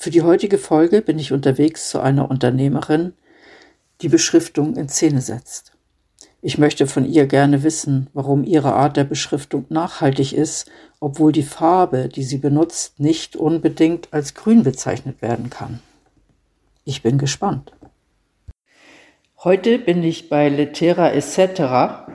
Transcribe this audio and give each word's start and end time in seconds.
Für 0.00 0.10
die 0.10 0.22
heutige 0.22 0.58
Folge 0.58 1.02
bin 1.02 1.18
ich 1.18 1.32
unterwegs 1.32 1.90
zu 1.90 2.00
einer 2.00 2.30
Unternehmerin, 2.30 3.14
die 4.00 4.08
Beschriftung 4.08 4.76
in 4.76 4.88
Szene 4.88 5.20
setzt. 5.20 5.72
Ich 6.40 6.56
möchte 6.56 6.86
von 6.86 7.04
ihr 7.04 7.26
gerne 7.26 7.64
wissen, 7.64 8.06
warum 8.12 8.44
ihre 8.44 8.74
Art 8.74 8.96
der 8.96 9.02
Beschriftung 9.02 9.66
nachhaltig 9.70 10.32
ist, 10.32 10.70
obwohl 11.00 11.32
die 11.32 11.42
Farbe, 11.42 12.08
die 12.08 12.22
sie 12.22 12.38
benutzt, 12.38 13.00
nicht 13.00 13.34
unbedingt 13.34 14.12
als 14.12 14.34
grün 14.34 14.62
bezeichnet 14.62 15.20
werden 15.20 15.50
kann. 15.50 15.80
Ich 16.84 17.02
bin 17.02 17.18
gespannt. 17.18 17.72
Heute 19.42 19.80
bin 19.80 20.04
ich 20.04 20.28
bei 20.28 20.48
Letera 20.48 21.10
Etc 21.10 22.06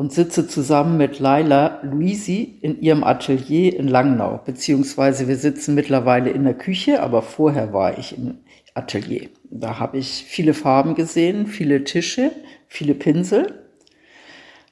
und 0.00 0.14
sitze 0.14 0.48
zusammen 0.48 0.96
mit 0.96 1.18
Laila 1.18 1.78
Luisi 1.82 2.56
in 2.62 2.80
ihrem 2.80 3.04
Atelier 3.04 3.78
in 3.78 3.86
Langnau, 3.86 4.40
beziehungsweise 4.42 5.28
wir 5.28 5.36
sitzen 5.36 5.74
mittlerweile 5.74 6.30
in 6.30 6.44
der 6.44 6.54
Küche, 6.54 7.02
aber 7.02 7.20
vorher 7.20 7.74
war 7.74 7.98
ich 7.98 8.16
im 8.16 8.38
Atelier. 8.72 9.28
Da 9.50 9.78
habe 9.78 9.98
ich 9.98 10.24
viele 10.26 10.54
Farben 10.54 10.94
gesehen, 10.94 11.46
viele 11.46 11.84
Tische, 11.84 12.30
viele 12.66 12.94
Pinsel. 12.94 13.66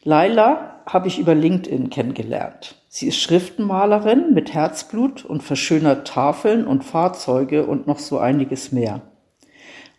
Laila 0.02 0.82
habe 0.86 1.08
ich 1.08 1.18
über 1.18 1.34
LinkedIn 1.34 1.90
kennengelernt. 1.90 2.76
Sie 2.88 3.06
ist 3.06 3.18
Schriftenmalerin 3.18 4.32
mit 4.32 4.54
Herzblut 4.54 5.26
und 5.26 5.42
verschönert 5.42 6.08
Tafeln 6.08 6.66
und 6.66 6.84
Fahrzeuge 6.84 7.66
und 7.66 7.86
noch 7.86 7.98
so 7.98 8.16
einiges 8.16 8.72
mehr. 8.72 9.02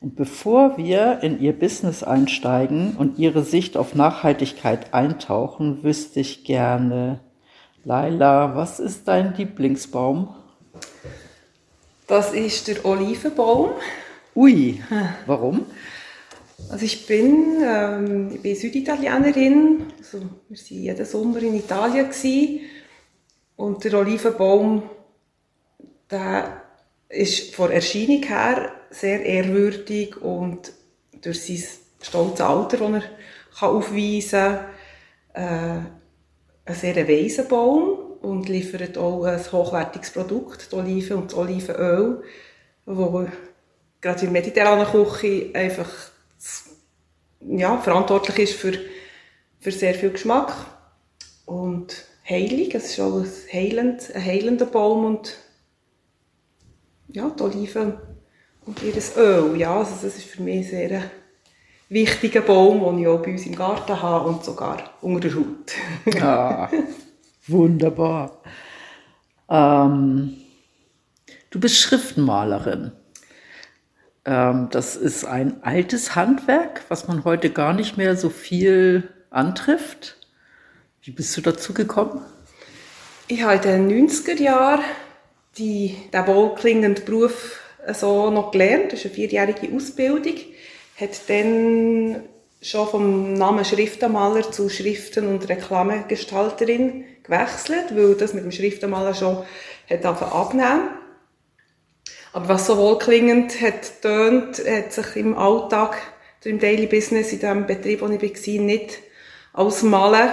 Und 0.01 0.15
bevor 0.15 0.77
wir 0.77 1.19
in 1.23 1.41
ihr 1.41 1.51
Business 1.51 2.03
einsteigen 2.03 2.95
und 2.97 3.19
ihre 3.19 3.43
Sicht 3.43 3.75
auf 3.75 3.95
Nachhaltigkeit 3.95 4.93
eintauchen, 4.93 5.83
wüsste 5.83 6.21
ich 6.21 6.45
gerne, 6.45 7.19
Laila, 7.83 8.55
was 8.55 8.79
ist 8.79 9.09
dein 9.09 9.35
Lieblingsbaum? 9.35 10.33
Das 12.07 12.33
ist 12.33 12.69
der 12.69 12.85
Olivenbaum. 12.85 13.71
Ui, 14.35 14.81
warum? 15.25 15.65
Also 16.69 16.85
ich 16.85 17.05
bin, 17.05 17.61
ähm, 17.61 18.31
ich 18.35 18.41
bin 18.41 18.55
Süditalienerin. 18.55 19.87
Also 19.97 20.19
wir 20.19 20.57
waren 20.57 20.83
jeden 20.83 21.05
Sommer 21.05 21.39
in 21.39 21.55
Italien 21.55 22.07
gewesen. 22.09 22.61
und 23.57 23.83
der 23.83 23.93
Olivenbaum, 23.95 24.83
der 26.09 26.61
ist 27.09 27.53
von 27.53 27.71
Erscheinung 27.71 28.23
her 28.23 28.78
sehr 28.91 29.23
ehrwürdig 29.25 30.21
und 30.21 30.73
durch 31.21 31.45
sein 31.45 31.63
stolzes 32.01 32.41
Alter, 32.41 32.77
das 32.77 33.03
er 33.61 33.69
aufweisen 33.69 34.57
kann, 35.33 35.85
äh, 35.85 36.69
ein 36.69 36.75
sehr 36.75 37.07
weiser 37.07 37.43
Baum 37.43 37.99
und 38.21 38.49
liefert 38.49 38.97
auch 38.97 39.23
ein 39.23 39.39
hochwertiges 39.39 40.11
Produkt, 40.11 40.71
die 40.71 40.75
Oliven 40.75 41.17
und 41.17 41.31
das 41.31 41.37
Olivenöl, 41.37 42.23
wo 42.85 43.27
gerade 44.01 44.25
in 44.25 44.33
der 44.33 44.41
mediterranen 44.41 44.85
Küche 44.85 45.51
einfach 45.53 45.89
ja, 47.41 47.77
verantwortlich 47.77 48.39
ist 48.39 48.53
für, 48.53 48.73
für 49.59 49.71
sehr 49.71 49.93
viel 49.93 50.11
Geschmack 50.11 50.53
und 51.45 52.05
heilig. 52.27 52.75
Es 52.75 52.91
ist 52.91 52.99
auch 52.99 53.19
ein, 53.19 53.31
heilend, 53.51 54.13
ein 54.13 54.25
heilender 54.25 54.65
Baum 54.65 55.05
und 55.05 55.37
ja, 57.07 57.29
die 57.29 57.43
Oliven 57.43 57.97
und 58.69 58.83
ihr 58.83 58.93
Öl. 59.17 59.57
Ja, 59.57 59.77
also 59.77 59.91
das 60.01 60.15
ist 60.15 60.25
für 60.25 60.43
mich 60.43 60.57
ein 60.57 60.63
sehr 60.63 61.03
wichtiger 61.89 62.41
Baum, 62.41 62.83
den 62.83 62.99
ich 62.99 63.07
auch 63.07 63.21
bei 63.21 63.31
uns 63.31 63.45
im 63.47 63.55
Garten 63.55 63.99
habe 63.99 64.29
und 64.29 64.45
sogar 64.45 64.93
unter 65.01 65.27
der 65.27 65.35
Haut. 65.35 66.21
ah, 66.21 66.69
wunderbar. 67.47 68.43
Ähm, 69.49 70.37
du 71.49 71.59
bist 71.59 71.77
Schriftenmalerin. 71.77 72.91
Ähm, 74.25 74.67
das 74.69 74.95
ist 74.95 75.25
ein 75.25 75.63
altes 75.63 76.15
Handwerk, 76.15 76.83
was 76.89 77.07
man 77.07 77.23
heute 77.23 77.49
gar 77.49 77.73
nicht 77.73 77.97
mehr 77.97 78.15
so 78.15 78.29
viel 78.29 79.09
antrifft. 79.31 80.17
Wie 81.01 81.11
bist 81.11 81.35
du 81.35 81.41
dazu 81.41 81.73
gekommen? 81.73 82.21
Ich 83.27 83.41
habe 83.41 83.55
in 83.55 83.89
den 83.89 84.09
90er 84.09 84.39
Jahren 84.39 84.83
die, 85.57 85.97
den 86.13 86.27
wohlklingenden 86.27 87.03
Beruf 87.03 87.59
so 87.93 88.29
noch 88.29 88.51
gelernt. 88.51 88.91
Das 88.91 88.99
ist 88.99 89.05
eine 89.05 89.15
vierjährige 89.15 89.75
Ausbildung. 89.75 90.35
Hat 90.99 91.29
dann 91.29 92.23
schon 92.61 92.87
vom 92.87 93.33
Namen 93.33 93.63
Schriftenmaler 93.63 94.51
zu 94.51 94.69
Schriften- 94.69 95.27
und 95.27 95.47
Reklamegestalterin 95.47 97.05
gewechselt, 97.23 97.95
weil 97.95 98.15
das 98.15 98.33
mit 98.33 98.43
dem 98.43 98.51
Schriftenmaler 98.51 99.13
schon 99.13 99.43
hat 99.89 100.05
abnehmen. 100.05 100.89
Aber 102.33 102.49
was 102.49 102.67
so 102.67 102.77
wohlklingend 102.77 103.59
hat 103.61 104.01
tönt, 104.01 104.59
hat 104.59 104.93
sich 104.93 105.15
im 105.15 105.37
Alltag, 105.37 105.97
im 106.43 106.59
Daily 106.59 106.85
Business, 106.85 107.33
in 107.33 107.39
dem 107.39 107.65
Betrieb, 107.65 108.01
wo 108.01 108.07
ich 108.07 108.21
war, 108.21 108.63
nicht 108.63 108.99
als 109.53 109.83
Malen 109.83 110.29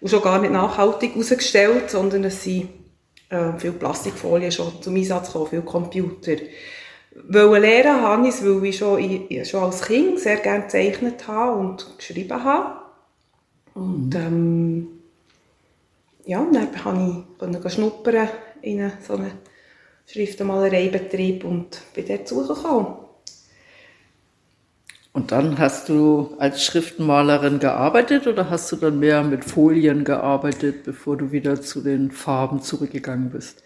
und 0.00 0.08
schon 0.08 0.22
gar 0.22 0.38
nicht 0.40 0.52
nachhaltig 0.52 1.12
herausgestellt, 1.12 1.90
sondern 1.90 2.24
es 2.24 2.42
sind 2.42 2.68
äh, 3.30 3.52
viele 3.58 3.74
Plastikfolien 3.74 4.52
schon 4.52 4.80
zum 4.80 4.96
Einsatz 4.96 5.28
gekommen, 5.28 5.48
viele 5.50 5.62
Computer. 5.62 6.36
Weil 7.28 7.60
lernen 7.60 8.00
habe 8.00 8.28
ich 8.28 8.34
es, 8.34 8.44
weil 8.44 8.64
ich 8.64 8.78
schon, 8.78 8.98
ich, 8.98 9.48
schon 9.48 9.64
als 9.64 9.82
Kind 9.82 10.18
sehr 10.18 10.36
gerne 10.36 10.64
gezeichnet 10.64 11.26
habe 11.26 11.58
und 11.58 11.96
geschrieben 11.96 12.44
habe. 12.44 12.80
Und 13.74 14.10
mhm. 14.10 14.16
ähm, 14.16 14.88
ja, 16.26 16.46
dann 16.52 16.72
konnte 16.74 17.60
ich 17.64 17.72
schnuppern 17.72 18.28
in 18.62 18.92
so 19.06 19.14
einen 19.14 19.32
Schriftenmalereibetrieb 20.06 21.44
und 21.44 21.80
bin 21.94 22.06
dort 22.06 22.28
zugekommen. 22.28 23.07
Und 25.18 25.32
dann 25.32 25.58
hast 25.58 25.88
du 25.88 26.36
als 26.38 26.64
Schriftenmalerin 26.64 27.58
gearbeitet 27.58 28.28
oder 28.28 28.50
hast 28.50 28.70
du 28.70 28.76
dann 28.76 29.00
mehr 29.00 29.24
mit 29.24 29.44
Folien 29.44 30.04
gearbeitet, 30.04 30.84
bevor 30.84 31.16
du 31.16 31.32
wieder 31.32 31.60
zu 31.60 31.80
den 31.80 32.12
Farben 32.12 32.62
zurückgegangen 32.62 33.30
bist? 33.30 33.64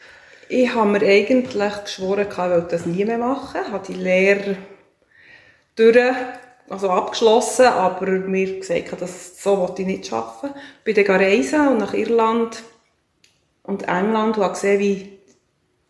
Ich 0.49 0.75
habe 0.75 0.89
mir 0.89 1.03
eigentlich 1.03 1.85
geschworen, 1.85 2.27
ich 2.31 2.39
will 2.39 2.67
das 2.71 2.87
nie 2.87 3.05
mehr 3.05 3.19
machen. 3.19 3.61
Ich 3.67 3.71
habe 3.71 3.87
die 3.87 3.93
Lehre 3.93 4.57
durch, 5.77 6.15
also 6.71 6.89
abgeschlossen, 6.89 7.67
aber 7.67 8.07
mir 8.07 8.61
gesagt, 8.61 9.03
dass 9.03 9.43
so 9.43 9.59
wollte 9.59 9.83
ich 9.83 9.89
nicht 9.89 10.07
schaffen. 10.07 10.55
Ich 10.79 10.95
bin 10.95 11.05
dann 11.05 11.17
reisen 11.17 11.69
und 11.69 11.79
nach 11.81 11.93
Irland 11.93 12.63
und 13.63 13.83
England 13.83 14.39
und 14.39 14.43
habe 14.43 14.55
gesehen, 14.55 14.81
wie 14.81 15.19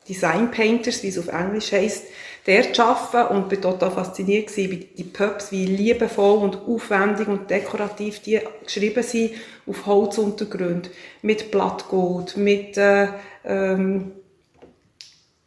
Design 0.09 0.51
Painters, 0.51 1.05
wie 1.05 1.09
es 1.09 1.21
auf 1.21 1.29
Englisch 1.29 1.71
heisst, 1.71 2.07
dort 2.47 2.81
arbeiten. 2.81 3.37
Und 3.37 3.49
bin 3.49 3.63
total 3.63 3.91
fasziniert 3.91 4.49
gewesen, 4.49 4.71
wie 4.71 4.89
die 4.97 5.05
Pubs, 5.05 5.53
wie 5.53 5.67
liebevoll 5.67 6.39
und 6.39 6.57
aufwendig 6.57 7.29
und 7.29 7.51
dekorativ 7.51 8.21
die 8.21 8.41
geschrieben 8.65 9.03
sind 9.03 9.33
auf 9.67 9.87
Holzuntergrund, 9.87 10.91
mit 11.23 11.51
Blattgold, 11.51 12.37
mit 12.37 12.77
äh, 12.77 13.09
ähm, 13.45 14.13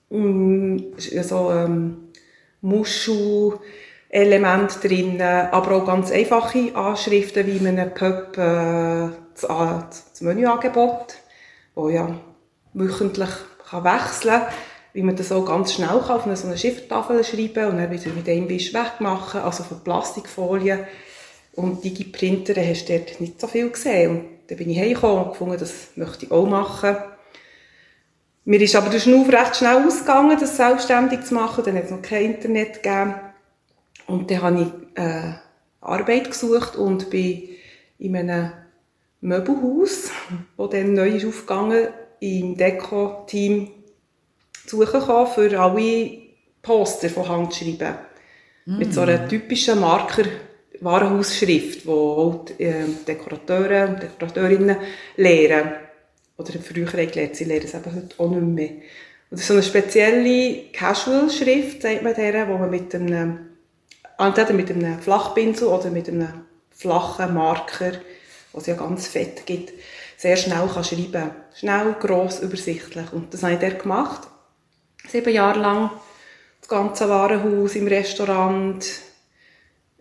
Mm, 0.09 0.77
so 0.97 1.51
ähm, 1.51 2.09
Muschel-Element 2.61 4.83
drin, 4.83 5.21
aber 5.21 5.71
auch 5.71 5.85
ganz 5.85 6.11
einfache 6.11 6.75
Anschriften, 6.75 7.45
wie 7.47 7.59
man 7.59 7.79
einen 7.79 7.93
Pub 7.93 8.37
äh, 8.37 9.09
das, 9.33 9.47
das 10.11 10.21
Menüangebot, 10.21 11.15
wo 11.73 11.89
ja 11.89 12.19
wöchentlich 12.73 13.29
kann 13.69 13.83
wechseln 13.83 14.41
kann, 14.41 14.47
wie 14.95 15.03
man 15.03 15.17
das 15.17 15.33
auch 15.33 15.43
ganz 15.43 15.73
schnell 15.73 15.99
kann 16.07 16.21
auf 16.21 16.37
so 16.37 16.47
eine 16.47 16.57
Schiffertafel 16.57 17.21
schreiben 17.25 17.65
und 17.65 17.77
dann 17.77 17.91
wieder 17.91 18.13
mit 18.13 18.29
einem 18.29 18.47
Wisch 18.47 18.73
wegmachen, 18.73 19.41
also 19.41 19.65
von 19.65 19.83
Plastikfolien. 19.83 20.85
Und 21.51 21.83
Digiprinter 21.83 22.53
hast 22.65 22.85
du 22.85 22.97
dort 22.97 23.19
nicht 23.19 23.41
so 23.41 23.47
viel 23.47 23.69
gesehen. 23.69 24.11
Und 24.11 24.25
dann 24.47 24.57
bin 24.57 24.69
ich 24.69 24.79
heimgekommen 24.79 25.25
und 25.25 25.31
gefunden, 25.31 25.57
das 25.59 25.89
möchte 25.97 26.25
ich 26.25 26.31
auch 26.31 26.47
machen. 26.47 26.95
Mir 28.45 28.61
ist 28.61 28.73
aber 28.73 28.89
der 28.89 29.01
Schnuff 29.01 29.27
recht 29.27 29.57
schnell 29.57 29.85
ausgegangen, 29.85 30.37
das 30.39 30.55
selbstständig 30.55 31.23
zu 31.23 31.33
machen. 31.33 31.65
Dann 31.65 31.75
hat 31.75 31.85
es 31.85 31.91
noch 31.91 32.01
kein 32.01 32.35
Internet 32.35 32.81
gegeben. 32.81 33.15
Und 34.07 34.31
dann 34.31 34.41
habe 34.41 34.61
ich 34.61 35.03
äh, 35.03 35.33
Arbeit 35.81 36.31
gesucht 36.31 36.77
und 36.77 37.09
bin 37.09 37.49
in 37.99 38.15
einem 38.15 38.53
Möbelhaus, 39.19 40.09
das 40.57 40.69
dann 40.69 40.93
neu 40.93 41.09
ist 41.09 41.25
aufgegangen, 41.25 41.89
im 42.21 42.55
Deko-Team 42.55 43.74
suchen 44.69 45.01
kann 45.01 45.27
für 45.27 45.59
alle 45.59 46.11
Poster 46.61 47.09
von 47.09 47.27
Hand 47.27 47.55
schreiben. 47.55 47.95
Mm. 48.65 48.77
Mit 48.77 48.93
so 48.93 49.01
einer 49.01 49.27
typischen 49.27 49.79
Marker 49.79 50.25
Warenhausschrift, 50.81 51.85
die 51.85 51.89
auch 51.89 52.45
die 52.45 52.63
äh, 52.63 52.85
Dekorateure 53.07 53.89
und 53.89 54.03
Dekorateurinnen 54.03 54.77
lehren. 55.17 55.71
Oder 56.37 56.53
früher 56.59 56.85
gelernt, 56.85 57.35
sie 57.35 57.45
lernen 57.45 57.65
es 57.65 57.73
eben 57.73 57.95
heute 57.95 58.15
auch 58.17 58.29
nicht 58.29 58.41
mehr. 58.41 58.69
Und 59.31 59.39
so 59.39 59.53
eine 59.53 59.63
spezielle 59.63 60.65
Casual-Schrift, 60.73 61.81
sagt 61.81 62.03
man 62.03 62.13
der, 62.13 62.47
wo 62.47 62.57
man 62.57 62.69
mit 62.69 62.93
einem, 62.93 63.39
entweder 64.17 64.53
mit 64.53 64.69
einem 64.69 64.99
Flachpinsel 64.99 65.67
oder 65.67 65.89
mit 65.89 66.09
einem 66.09 66.45
flachen 66.71 67.33
Marker, 67.33 67.93
was 68.53 68.67
ja 68.67 68.75
ganz 68.75 69.07
fett 69.07 69.45
gibt, 69.45 69.73
sehr 70.17 70.37
schnell 70.37 70.67
kann 70.73 70.83
schreiben 70.83 71.11
kann. 71.11 71.35
Schnell, 71.55 71.95
gross, 71.99 72.39
übersichtlich. 72.39 73.11
Und 73.13 73.33
das 73.33 73.43
habe 73.43 73.53
ich 73.53 73.59
dort 73.59 73.81
gemacht. 73.81 74.27
Sieben 75.07 75.33
Jahre 75.33 75.59
lang. 75.59 75.91
Das 76.59 76.69
ganze 76.69 77.09
Warenhaus, 77.09 77.75
im 77.75 77.87
Restaurant, 77.87 78.85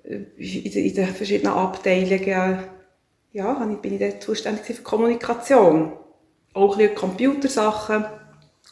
äh, 0.04 0.24
in 0.38 0.94
den 0.94 1.14
verschiedenen 1.14 1.52
Abteilungen. 1.52 2.64
Ja, 3.32 3.52
bin 3.54 3.94
ich 3.94 4.00
dort 4.00 4.22
zuständig 4.22 4.64
für 4.64 4.82
Kommunikation. 4.82 5.92
Auch 6.52 6.78
ein 6.78 6.94
Computersachen 6.94 8.04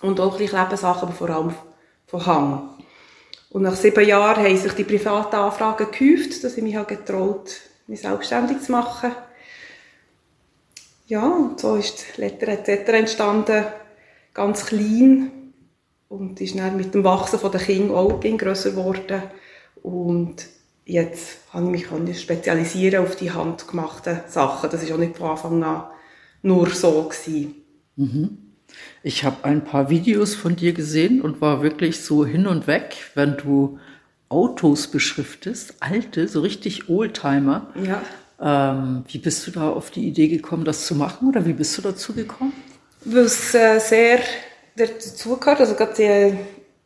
und 0.03 0.21
auch 0.21 0.33
ein 0.33 0.39
bisschen 0.39 0.61
Lebenssachen, 0.61 1.09
aber 1.09 1.13
vor 1.13 1.31
allem 1.31 1.55
von 2.07 2.27
Hang. 2.27 2.69
Und 3.51 3.63
nach 3.63 3.75
sieben 3.75 4.07
Jahren 4.07 4.45
haben 4.45 4.57
sich 4.57 4.73
die 4.73 4.85
privaten 4.85 5.37
Anfragen 5.37 5.89
gehäuft, 5.91 6.43
dass 6.45 6.57
ich 6.57 6.63
mich 6.63 6.77
getraut 6.87 7.51
mich 7.87 8.01
selbstständig 8.01 8.61
zu 8.63 8.73
machen. 8.73 9.13
Ja, 11.07 11.27
und 11.27 11.61
so 11.61 11.77
ist 11.77 12.17
Letter 12.17 12.49
etc. 12.49 12.89
entstanden, 12.89 13.67
ganz 14.33 14.67
klein 14.67 15.42
und 16.13 16.41
ist 16.41 16.59
dann 16.59 16.77
mit 16.77 16.95
dem 16.95 17.05
Wachsen 17.05 17.39
der 17.51 17.61
Kinder 17.61 17.95
auch 17.95 18.21
grösser 18.21 18.71
geworden. 18.71 19.23
Und 19.83 20.47
jetzt 20.85 21.39
habe 21.53 21.75
ich 21.75 21.91
mich 21.91 22.21
spezialisieren 22.21 23.05
auf 23.05 23.17
die 23.17 23.33
handgemachten 23.33 24.21
Sachen. 24.29 24.71
Das 24.71 24.87
war 24.89 24.95
auch 24.95 25.01
nicht 25.01 25.17
von 25.17 25.31
Anfang 25.31 25.65
an 25.65 25.85
nur 26.43 26.69
so. 26.71 27.11
Mhm. 27.97 28.39
Ich 29.03 29.25
habe 29.25 29.45
ein 29.45 29.65
paar 29.65 29.89
Videos 29.89 30.35
von 30.35 30.57
dir 30.57 30.73
gesehen 30.73 31.23
und 31.23 31.41
war 31.41 31.63
wirklich 31.63 32.01
so 32.01 32.27
hin 32.27 32.47
und 32.47 32.67
weg, 32.67 32.97
wenn 33.15 33.37
du 33.37 33.79
Autos 34.29 34.89
beschriftest, 34.89 35.77
alte, 35.81 36.29
so 36.29 36.41
richtig 36.41 36.89
Oldtimer. 36.89 37.73
Ja. 37.83 38.03
Ähm, 38.41 39.05
wie 39.09 39.19
bist 39.19 39.47
du 39.47 39.51
da 39.51 39.71
auf 39.71 39.91
die 39.91 40.09
Idee 40.09 40.29
gekommen, 40.29 40.65
das 40.65 40.87
zu 40.87 40.95
machen 40.95 41.29
oder 41.29 41.47
wie 41.47 41.53
bist 41.53 41.77
du 41.79 41.83
dazu 41.83 42.13
gekommen? 42.13 42.53
Weil 43.05 43.25
es 43.25 43.55
äh, 43.55 43.79
sehr 43.79 44.21
dazugehört, 44.77 45.61
also 45.61 45.75
gerade 45.75 46.39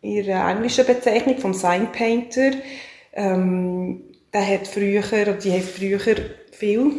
die, 0.02 0.08
ihre 0.08 0.32
englische 0.32 0.84
Bezeichnung 0.84 1.38
vom 1.38 1.54
Sign 1.54 1.90
Painter, 1.92 2.52
ähm, 3.12 4.02
der 4.32 4.46
hat 4.46 4.68
früher, 4.68 5.02
die 5.02 5.52
haben 5.52 5.62
früher 5.62 6.16
viel 6.52 6.92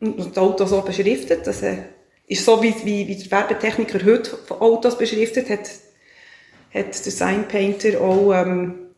und 0.00 0.38
Autos 0.38 0.70
so 0.70 0.80
beschriftet, 0.80 1.46
das 1.46 1.62
äh, 1.62 1.76
ist 2.26 2.44
so, 2.44 2.62
wie, 2.62 2.74
wie, 2.84 3.08
wie 3.08 3.16
der 3.16 3.30
Werbetechniker 3.30 4.04
heute 4.04 4.38
Autos 4.60 4.96
beschriftet 4.96 5.50
hat, 5.50 5.68
hat 6.72 7.04
der 7.04 7.12
Sign 7.12 7.48
Painter 7.48 8.00
auch 8.00 8.32
ähm, 8.32 8.90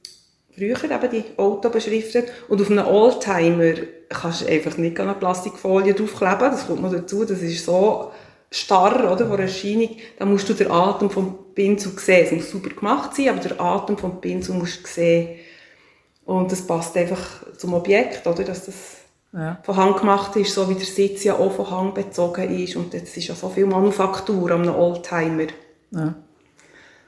früher 0.54 0.84
eben 0.84 1.10
die 1.10 1.25
Auto 1.38 1.70
beschriftet. 1.70 2.31
Und 2.49 2.60
auf 2.60 2.70
einem 2.70 2.87
Oldtimer 2.87 3.75
kannst 4.10 4.43
du 4.43 4.46
einfach 4.46 4.76
nicht 4.76 5.00
eine 5.00 5.14
Plastikfolie 5.14 5.94
draufkleben. 5.94 6.50
Das 6.50 6.66
kommt 6.66 6.82
noch 6.82 6.93
dazu. 6.93 7.25
Das 7.25 7.40
ist 7.40 7.64
so 7.64 8.12
starr, 8.52 9.12
oder, 9.12 9.26
vor 9.26 9.38
Erscheinung. 9.38 9.96
Da 10.19 10.25
musst 10.25 10.49
du 10.49 10.54
den 10.54 10.70
Atem 10.70 11.10
vom 11.10 11.37
Pinsel 11.54 11.93
sehen. 11.99 12.26
Es 12.26 12.32
muss 12.32 12.50
super 12.50 12.70
gemacht 12.70 13.16
sein, 13.16 13.31
aber 13.31 13.40
der 13.40 13.60
Atem 13.60 13.99
vom 13.99 14.20
Pinsel 14.20 14.54
musst 14.54 14.84
du 14.84 14.88
sehen. 14.88 15.38
Und 16.25 16.52
das 16.52 16.64
passt 16.64 16.96
einfach 16.96 17.19
zum 17.58 17.75
Objekt, 17.75 18.26
oder, 18.26 18.44
dass 18.44 18.66
das 18.66 18.75
ja. 19.32 19.58
von 19.64 19.76
Hand 19.76 19.99
gemacht 19.99 20.37
ist, 20.37 20.54
so 20.54 20.69
wie 20.69 20.75
der 20.75 20.87
Sitz 20.87 21.25
ja 21.25 21.34
auch 21.34 21.52
von 21.52 21.70
Hand 21.70 21.94
bezogen 21.94 22.62
ist. 22.62 22.76
Und 22.76 22.94
jetzt 22.94 23.16
ist 23.16 23.26
ja 23.26 23.34
so 23.34 23.49
viel 23.49 23.66
Manufaktur 23.66 24.50
an 24.52 24.62
einem 24.62 24.75
Oldtimer. 24.76 25.49
Ja 25.90 26.14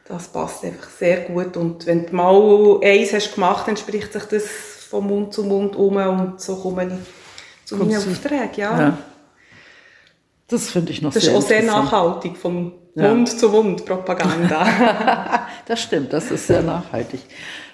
das 0.06 0.28
passt 0.28 0.64
einfach 0.64 0.88
sehr 0.90 1.22
gut. 1.22 1.56
Und 1.56 1.86
wenn 1.86 2.06
du 2.06 2.14
mal 2.14 2.80
eins 2.82 3.12
hast 3.12 3.34
gemacht, 3.34 3.66
dann 3.66 3.76
spricht 3.76 4.12
sich 4.12 4.24
das 4.24 4.44
von 4.90 5.06
Mund 5.06 5.32
zu 5.32 5.44
Mund 5.44 5.76
um 5.76 5.96
und 5.96 6.40
so 6.40 6.56
komme 6.56 6.84
ich 6.84 7.66
zu 7.66 7.76
meinen 7.76 7.96
Aufträgen. 7.96 8.50
Ja. 8.56 8.78
ja. 8.78 8.98
Das 10.48 10.70
finde 10.70 10.92
ich 10.92 11.02
noch 11.02 11.12
das 11.12 11.24
sehr 11.24 11.32
Das 11.32 11.44
ist 11.44 11.46
auch 11.46 11.48
sehr 11.48 11.62
nachhaltig, 11.62 12.36
von 12.36 12.72
ja. 12.94 13.08
Mund 13.08 13.28
zu 13.28 13.48
Mund 13.48 13.84
Propaganda. 13.84 15.48
das 15.66 15.80
stimmt, 15.80 16.12
das 16.12 16.30
ist 16.30 16.46
sehr 16.46 16.62
nachhaltig. 16.62 17.20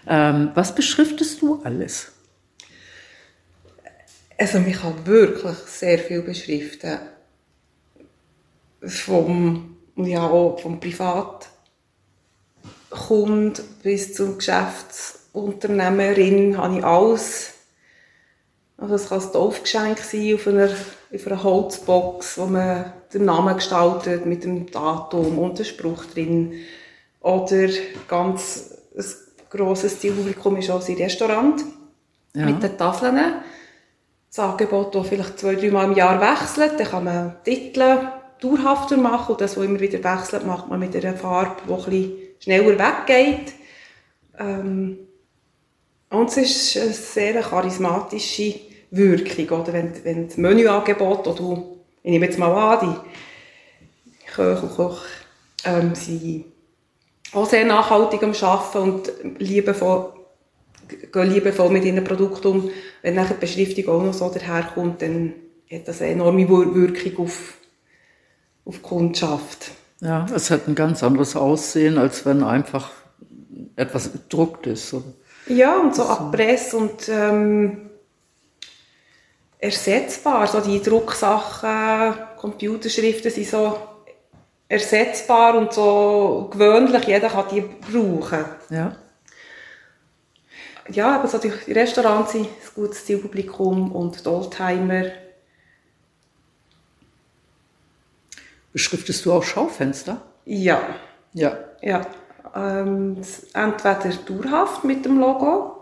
Ähm, 0.07 0.53
was 0.55 0.75
beschriftest 0.75 1.43
du 1.43 1.61
alles? 1.65 2.13
Also 4.39 4.61
mich 4.61 4.81
kann 4.81 5.07
wirklich 5.07 5.57
sehr 5.67 5.99
viel 5.99 6.23
beschriften. 6.23 6.99
Vom, 8.83 9.77
ja, 9.97 10.27
auch 10.27 10.59
vom 10.59 10.81
Privat 10.81 11.51
Kunde 12.89 13.61
bis 13.83 14.15
zur 14.15 14.39
Geschäftsunternehmerin 14.39 16.57
habe 16.57 16.79
ich 16.79 16.85
alles. 16.85 17.53
Also 18.79 18.95
es 18.95 19.09
kann 19.09 19.21
ein 19.21 19.33
Taufgeschenk 19.33 19.99
sein 19.99 20.35
auf 20.35 20.47
einer, 20.47 20.71
auf 21.13 21.27
einer 21.27 21.43
Holzbox, 21.43 22.39
wo 22.39 22.47
man 22.47 22.93
den 23.13 23.25
Namen 23.25 23.57
gestaltet 23.57 24.27
mit 24.27 24.45
dem 24.45 24.71
Datum 24.71 25.39
und 25.39 25.59
dem 25.59 25.65
Spruch 25.65 26.05
drin. 26.07 26.55
Oder 27.21 27.69
ganz 28.09 28.75
ein 28.97 29.05
grosses 29.51 29.99
Zielpublikum 29.99 30.57
ist 30.57 30.71
auch 30.71 30.87
ein 30.87 30.97
Restaurant 30.97 31.63
ja. 32.35 32.47
mit 32.47 32.63
den 32.63 32.79
Tafeln. 32.79 33.19
Das 34.29 34.39
Angebot, 34.39 34.95
das 34.95 35.09
vielleicht 35.09 35.39
zwei, 35.41 35.57
drei 35.57 35.71
Mal 35.71 35.87
im 35.87 35.97
Jahr 35.97 36.21
wechselt, 36.21 36.79
dann 36.79 36.87
kann 36.87 37.05
man 37.05 37.35
Titel 37.45 37.99
dauerhafter 38.41 38.97
machen 38.97 39.33
und 39.33 39.41
das, 39.41 39.57
was 39.57 39.65
immer 39.65 39.81
wieder 39.81 40.03
wechselt, 40.03 40.47
macht 40.47 40.69
man 40.69 40.79
mit 40.79 40.95
einer 40.97 41.15
Farbe, 41.15 41.63
die 41.67 41.73
ein 41.73 41.77
bisschen 41.77 42.17
schneller 42.39 42.79
weggeht. 42.79 43.55
Ähm, 44.39 44.99
und 46.11 46.29
es 46.29 46.37
ist 46.37 46.77
eine 46.77 46.93
sehr 46.93 47.43
charismatische 47.43 48.70
Wirkung, 48.91 49.61
oder? 49.61 49.73
Wenn, 49.73 50.05
wenn 50.05 50.29
das 50.29 50.37
Menüangebot, 50.37 51.27
oder 51.27 51.37
du, 51.37 51.79
ich 52.03 52.11
nehme 52.11 52.27
jetzt 52.27 52.39
mal 52.39 52.53
an, 52.53 53.01
die 54.07 54.27
Köche 54.27 54.63
und 54.63 54.75
Koch 54.75 55.03
ähm, 55.65 55.95
sind 55.95 56.47
auch 57.33 57.47
sehr 57.47 57.65
nachhaltig 57.65 58.23
am 58.23 58.33
Arbeiten 58.33 58.79
und 58.79 59.13
liebevoll, 59.39 60.13
gehen 61.13 61.33
liebevoll 61.33 61.71
mit 61.71 61.85
ihren 61.85 62.03
Produkten 62.03 62.47
um. 62.49 62.71
Wenn 63.03 63.15
nachher 63.15 63.35
die 63.35 63.41
Beschriftung 63.41 63.89
auch 63.89 64.03
noch 64.03 64.15
so 64.15 64.29
daherkommt, 64.29 65.03
dann 65.03 65.35
hat 65.71 65.87
das 65.87 66.03
eine 66.03 66.13
enorme 66.13 66.49
Wirkung 66.49 67.25
auf, 67.25 67.55
auf 68.65 68.77
die 68.77 68.83
Kundschaft. 68.83 69.71
Ja, 70.01 70.27
es 70.35 70.51
hat 70.51 70.67
ein 70.67 70.75
ganz 70.75 71.03
anderes 71.03 71.37
Aussehen, 71.37 71.99
als 71.99 72.25
wenn 72.27 72.43
einfach 72.43 72.91
etwas 73.77 74.13
gedruckt 74.13 74.67
ist. 74.67 74.93
Oder? 74.95 75.05
Ja, 75.47 75.79
und 75.79 75.95
so 75.95 76.05
Abriss 76.05 76.75
und 76.75 77.09
ähm, 77.09 77.90
ersetzbar. 79.61 80.47
So 80.47 80.61
die 80.61 80.83
Drucksachen, 80.83 82.15
Computerschriften 82.37 83.31
sind 83.31 83.47
so 83.47 83.79
ersetzbar 84.69 85.57
und 85.57 85.73
so 85.73 86.49
gewöhnlich. 86.51 87.05
Jeder 87.05 87.29
kann 87.29 87.47
die 87.53 87.61
brauchen. 87.61 88.45
Ja. 88.71 88.97
Ja, 90.89 91.17
aber 91.17 91.29
so 91.29 91.39
die 91.39 91.53
Restaurants 91.73 92.33
sind 92.33 92.47
ein 92.47 92.49
gutes 92.75 93.05
Zielpublikum 93.05 93.93
und 93.93 94.25
die 94.25 94.29
Oldtimer 94.29 95.05
Beschriftest 98.73 99.25
du 99.25 99.33
auch 99.33 99.43
Schaufenster? 99.43 100.23
Ja. 100.45 100.81
Ja. 101.33 101.59
Ja. 101.83 102.07
Ähm, 102.55 103.21
entweder 103.53 104.13
dauerhaft 104.27 104.85
mit 104.85 105.05
dem 105.05 105.19
Logo 105.19 105.80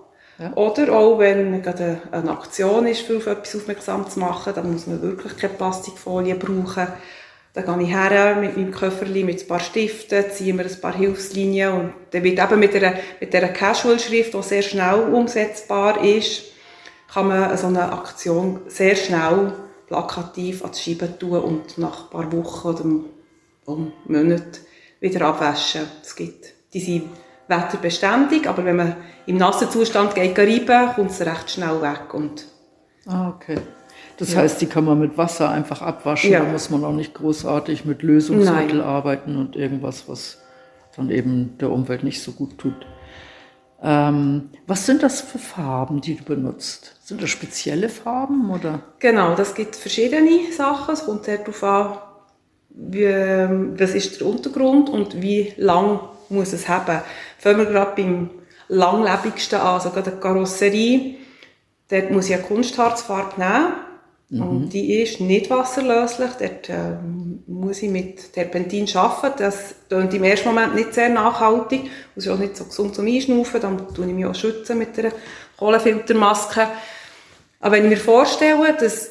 oder 0.54 0.92
auch 0.92 1.18
wenn 1.18 1.62
gerade 1.62 2.00
eine 2.12 2.30
Aktion 2.30 2.86
ist, 2.86 3.10
auf 3.10 3.26
etwas 3.26 3.56
aufmerksam 3.56 4.08
zu 4.08 4.20
machen, 4.20 4.52
dann 4.54 4.72
muss 4.72 4.86
man 4.86 5.02
wirklich 5.02 5.36
keine 5.36 5.54
Plastikfolie 5.54 6.36
brauchen. 6.36 6.86
Dann 7.54 7.64
gehe 7.64 7.88
ich 7.88 7.94
her 7.94 8.36
mit 8.36 8.56
meinem 8.56 8.70
Köfferli 8.70 9.24
mit 9.24 9.42
ein 9.42 9.48
paar 9.48 9.58
Stiften, 9.58 10.30
ziehe 10.30 10.54
mir 10.54 10.64
ein 10.64 10.80
paar 10.80 10.96
Hilfslinien 10.96 11.72
und 11.72 11.92
dann 12.12 12.22
wird 12.22 12.38
eben 12.38 12.60
mit 12.60 12.74
einer, 12.76 12.94
mit 13.20 13.32
dieser 13.32 13.48
Casual-Schrift, 13.48 14.34
die 14.34 14.42
sehr 14.42 14.62
schnell 14.62 15.00
umsetzbar 15.12 16.04
ist, 16.04 16.44
kann 17.12 17.28
man 17.28 17.56
so 17.56 17.66
eine 17.66 17.90
Aktion 17.92 18.60
sehr 18.68 18.94
schnell 18.94 19.52
plakativ 19.88 20.62
ans 20.62 20.82
Schreiben 20.82 21.18
tun 21.18 21.40
und 21.40 21.78
nach 21.78 22.04
ein 22.04 22.10
paar 22.10 22.32
Wochen 22.32 22.68
oder 22.68 23.78
Monaten 24.04 24.58
wieder 25.00 25.26
abwaschen. 25.26 25.82
Es 26.02 26.14
gibt, 26.14 26.52
die 26.72 26.80
sind 26.80 27.08
wetterbeständig, 27.48 28.48
aber 28.48 28.64
wenn 28.64 28.76
man 28.76 28.96
im 29.26 29.36
nassen 29.36 29.70
Zustand 29.70 30.14
geht 30.14 30.38
reiben, 30.38 30.94
kommt 30.94 31.10
es 31.10 31.20
recht 31.20 31.50
schnell 31.50 31.80
weg. 31.82 32.12
Und 32.12 32.46
ah, 33.06 33.30
okay. 33.30 33.58
Das 34.18 34.32
ja. 34.32 34.40
heißt, 34.40 34.60
die 34.60 34.66
kann 34.66 34.84
man 34.84 34.98
mit 34.98 35.16
Wasser 35.16 35.50
einfach 35.50 35.80
abwaschen, 35.80 36.30
ja. 36.30 36.40
da 36.40 36.50
muss 36.50 36.70
man 36.70 36.84
auch 36.84 36.92
nicht 36.92 37.14
großartig 37.14 37.84
mit 37.84 38.02
Lösungsmittel 38.02 38.78
Nein. 38.78 38.86
arbeiten 38.86 39.36
und 39.36 39.56
irgendwas, 39.56 40.08
was 40.08 40.38
dann 40.96 41.10
eben 41.10 41.56
der 41.58 41.70
Umwelt 41.70 42.02
nicht 42.02 42.22
so 42.22 42.32
gut 42.32 42.58
tut. 42.58 42.86
Ähm, 43.80 44.50
was 44.66 44.86
sind 44.86 45.04
das 45.04 45.20
für 45.20 45.38
Farben, 45.38 46.00
die 46.00 46.16
du 46.16 46.24
benutzt? 46.24 46.96
Sind 47.04 47.22
das 47.22 47.30
spezielle 47.30 47.88
Farben 47.88 48.50
oder? 48.50 48.82
Genau, 48.98 49.36
das 49.36 49.54
gibt 49.54 49.76
verschiedene 49.76 50.52
Sachen. 50.52 50.94
Es 50.94 51.04
kommt 51.04 51.24
sehr 51.24 51.38
darauf 51.38 51.62
an, 51.62 51.98
wie, 52.70 53.06
was 53.06 53.94
ist 53.94 54.20
der 54.20 54.26
Untergrund 54.26 54.88
und 54.88 55.22
wie 55.22 55.52
lang 55.56 56.00
muss 56.30 56.52
es 56.52 56.68
haben. 56.68 57.02
Fangen 57.38 57.58
wir 57.58 57.66
gerade 57.66 57.92
beim 57.96 58.30
langlebigsten 58.68 59.58
an, 59.58 59.74
also 59.74 59.90
gerade 59.90 60.12
die 60.12 60.20
Karosserie. 60.20 61.16
Dort 61.90 62.10
muss 62.10 62.28
ich 62.28 62.34
eine 62.34 62.42
Kunstharzfarbe 62.42 63.40
nehmen. 63.40 63.72
Mhm. 64.30 64.42
Und 64.42 64.68
die 64.70 65.00
ist 65.00 65.20
nicht 65.20 65.48
wasserlöslich. 65.48 66.30
Dort 66.38 66.68
äh, 66.68 66.96
muss 67.46 67.82
ich 67.82 67.90
mit 67.90 68.32
Terpentin 68.34 68.86
arbeiten. 68.94 69.38
Das 69.38 69.74
klingt 69.88 70.12
im 70.12 70.24
ersten 70.24 70.48
Moment 70.48 70.74
nicht 70.74 70.94
sehr 70.94 71.08
nachhaltig. 71.08 71.90
Das 72.14 72.26
ist 72.26 72.30
auch 72.30 72.38
nicht 72.38 72.56
so 72.56 72.64
gesund 72.64 72.94
zum 72.94 73.06
Einschnaufen. 73.06 73.60
Dann 73.60 73.94
tue 73.94 74.06
ich 74.06 74.12
mich 74.12 74.26
auch 74.26 74.34
schützen 74.34 74.78
mit 74.78 74.98
einer 74.98 75.12
Kohlenfiltermaske. 75.56 76.68
Aber 77.60 77.76
wenn 77.76 77.84
ich 77.84 77.90
mir 77.90 77.96
vorstelle, 77.96 78.76
dass 78.78 79.10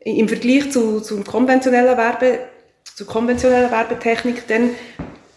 im 0.00 0.28
Vergleich 0.28 0.72
zu, 0.72 1.00
zu 1.00 1.22
konventionellen 1.22 1.96
Werbe, 1.96 2.40
zur 2.96 3.06
konventionellen 3.06 3.70
Werbetechnik, 3.70 4.48
dann 4.48 4.70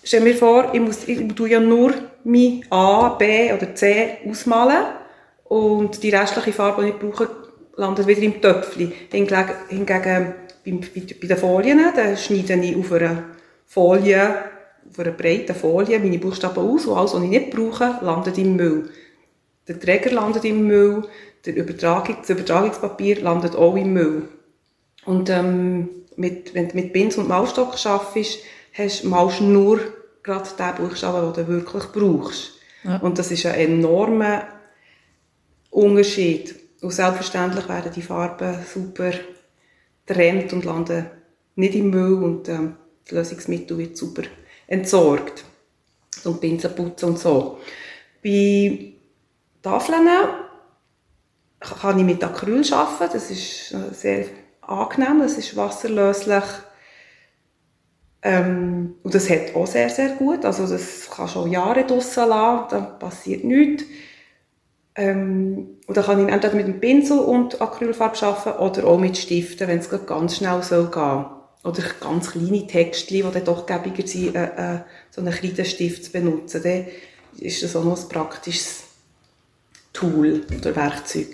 stell 0.06 0.22
mir 0.22 0.36
vor, 0.36 0.70
ich 0.74 0.80
muss, 0.80 1.08
ich 1.08 1.28
tue 1.36 1.50
ja 1.50 1.60
nur 1.60 1.94
mein 2.24 2.64
A, 2.70 3.10
B 3.10 3.52
oder 3.52 3.76
C 3.76 4.20
ausmalen 4.30 4.86
und 5.46 6.02
die 6.02 6.10
restliche 6.10 6.54
Farbe, 6.54 6.84
die 6.84 6.90
ich 6.90 7.00
brauche, 7.00 7.30
landet 7.76 8.08
wieder 8.08 8.22
im 8.22 8.42
Töpfchen. 8.42 8.94
Hingegen, 9.12 9.50
hingegen 9.68 10.34
bei, 10.64 10.72
den 10.72 11.38
Folien, 11.38 11.80
da 11.96 12.16
schneide 12.16 12.54
ich 12.56 12.76
auf 12.76 12.92
einer 12.94 13.24
Folie, 13.66 14.36
auf 14.90 15.00
einer 15.00 15.12
breiten 15.12 15.56
Folie 15.56 16.00
meine 16.00 16.20
Buchstaben 16.20 16.60
aus 16.60 16.86
und 16.86 16.98
alles, 16.98 17.14
was 17.14 17.24
ich 17.24 17.30
nicht 17.30 17.52
brauche, 17.52 18.00
landet 18.02 18.38
im 18.38 18.56
Müll. 18.56 18.90
Der 19.68 19.80
Träger 19.80 20.12
landet 20.12 20.46
im 20.46 20.68
Müll, 20.68 21.04
der 21.46 21.56
Übertragung, 21.56 22.18
das 22.22 22.30
Übertragungspapier 22.30 23.22
landet 23.22 23.56
auch 23.56 23.76
im 23.76 23.94
Müll. 23.94 24.30
Und 25.06 25.30
ähm, 25.30 25.90
mit, 26.16 26.54
wenn 26.54 26.70
du 26.70 26.76
mit 26.76 26.94
Pinsel 26.94 27.22
und 27.22 27.30
Malstock 27.30 27.76
arbeitest, 27.86 28.40
hast, 28.78 29.04
malst 29.04 29.42
nur 29.42 29.80
gerade 30.24 30.50
den 30.58 30.76
Buchstaben, 30.76 31.34
den 31.34 31.46
du 31.46 31.52
wirklich 31.52 31.86
brauchst. 31.86 32.54
Ja. 32.84 32.98
Und 32.98 33.18
das 33.18 33.32
ist 33.32 33.46
ein 33.46 33.56
enormer 33.56 34.44
Unterschied. 35.70 36.56
Und 36.82 36.92
selbstverständlich 36.92 37.68
werden 37.68 37.92
die 37.94 38.02
Farben 38.02 38.58
super 38.72 39.12
getrennt 40.06 40.54
und 40.54 40.66
landen 40.66 41.08
nicht 41.56 41.76
im 41.76 41.90
Müll 41.90 42.24
und 42.24 42.50
ähm, 42.50 42.76
das 43.06 43.12
Lösungsmittel 43.12 43.78
wird 43.78 43.98
super 43.98 44.24
entsorgt. 44.68 45.44
So 46.12 46.32
ein 46.32 46.40
Pinselputzen 46.40 47.10
und 47.10 47.20
so. 47.20 47.60
Bei 48.24 48.94
Tafeln 49.62 50.08
kann 51.60 52.00
ich 52.00 52.06
mit 52.06 52.24
Acryl 52.24 52.62
arbeiten. 52.74 53.14
Das 53.14 53.32
ist 53.32 53.74
äh, 53.74 53.94
sehr 53.94 54.26
angenehm. 54.62 55.20
Das 55.20 55.38
ist 55.38 55.56
wasserlöslich. 55.56 56.44
Ähm, 58.28 58.96
und 59.04 59.14
das 59.14 59.30
hat 59.30 59.54
auch 59.54 59.68
sehr, 59.68 59.88
sehr 59.88 60.10
gut. 60.10 60.46
Also 60.46 60.66
das 60.68 61.08
kann 61.12 61.28
schon 61.28 61.52
Jahre 61.52 61.86
draussen 61.86 62.28
lassen. 62.28 62.68
Da 62.72 62.80
passiert 62.80 63.44
nichts. 63.44 63.84
Ähm, 64.96 65.78
und 65.86 65.96
dann 65.96 66.04
kann 66.04 66.26
ich 66.26 66.34
entweder 66.34 66.56
mit 66.56 66.66
dem 66.66 66.80
Pinsel 66.80 67.20
und 67.20 67.62
Acrylfarbe 67.62 68.20
arbeiten 68.26 68.60
oder 68.60 68.88
auch 68.88 68.98
mit 68.98 69.16
Stiften, 69.16 69.68
wenn 69.68 69.78
es 69.78 69.90
ganz 70.08 70.38
schnell 70.38 70.64
soll 70.64 70.90
gehen 70.90 71.26
Oder 71.64 71.84
ganz 72.00 72.32
kleine 72.32 72.66
Texte, 72.66 73.14
die 73.14 73.22
dann 73.22 73.46
doch 73.46 73.68
gäbiger 73.68 74.08
sind, 74.08 74.36
äh, 74.36 74.46
äh, 74.46 74.80
so 75.12 75.22
einen 75.22 75.32
Kreidenstift 75.32 76.06
zu 76.06 76.12
benutzen. 76.12 76.64
Dann 76.64 76.88
ist 77.38 77.62
das 77.62 77.76
auch 77.76 77.84
noch 77.84 78.02
ein 78.02 78.10
praktisches 78.10 78.86
Tool 79.94 80.42
oder 80.58 80.76
Werkzeug. 80.76 81.28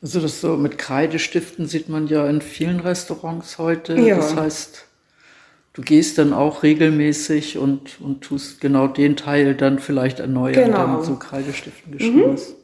Also 0.00 0.20
das 0.20 0.40
so 0.40 0.56
mit 0.56 0.78
Kreidestiften 0.78 1.66
sieht 1.66 1.90
man 1.90 2.06
ja 2.06 2.26
in 2.26 2.40
vielen 2.40 2.80
Restaurants 2.80 3.58
heute. 3.58 4.00
Ja. 4.00 4.16
Das 4.16 4.34
heißt, 4.34 4.87
du 5.78 5.84
gehst 5.84 6.18
dann 6.18 6.32
auch 6.32 6.64
regelmäßig 6.64 7.56
und, 7.56 8.00
und 8.00 8.22
tust 8.22 8.60
genau 8.60 8.88
den 8.88 9.14
Teil 9.14 9.54
dann 9.54 9.78
vielleicht 9.78 10.18
erneuern, 10.18 10.54
genau. 10.54 10.78
der 10.78 10.86
mit 10.88 11.04
so 11.04 11.14
Kreidestiften 11.14 11.92
geschrieben 11.92 12.30
mhm. 12.30 12.34
ist. 12.34 12.56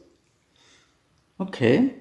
Okay. 1.37 1.91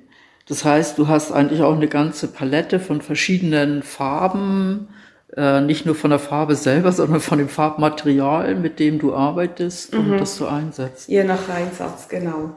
Das 0.49 0.65
heißt, 0.65 0.99
du 0.99 1.07
hast 1.07 1.31
eigentlich 1.31 1.63
auch 1.63 1.77
eine 1.77 1.87
ganze 1.87 2.27
Palette 2.27 2.81
von 2.81 3.01
verschiedenen 3.01 3.85
Farben, 3.85 4.89
äh, 5.37 5.61
nicht 5.61 5.87
nur 5.87 5.95
von 5.95 6.11
der 6.11 6.19
Farbe 6.19 6.57
selber, 6.57 6.91
sondern 6.93 7.21
von 7.21 7.39
dem 7.39 7.49
Farbmaterial, 7.49 8.57
mit 8.57 8.81
dem 8.81 8.99
du 8.99 9.15
arbeitest 9.15 9.95
mhm. 9.95 10.01
und 10.15 10.19
das 10.19 10.37
du 10.37 10.47
einsetzt. 10.47 11.09
Je 11.09 11.23
nach 11.23 11.49
Einsatz, 11.49 12.09
genau. 12.09 12.57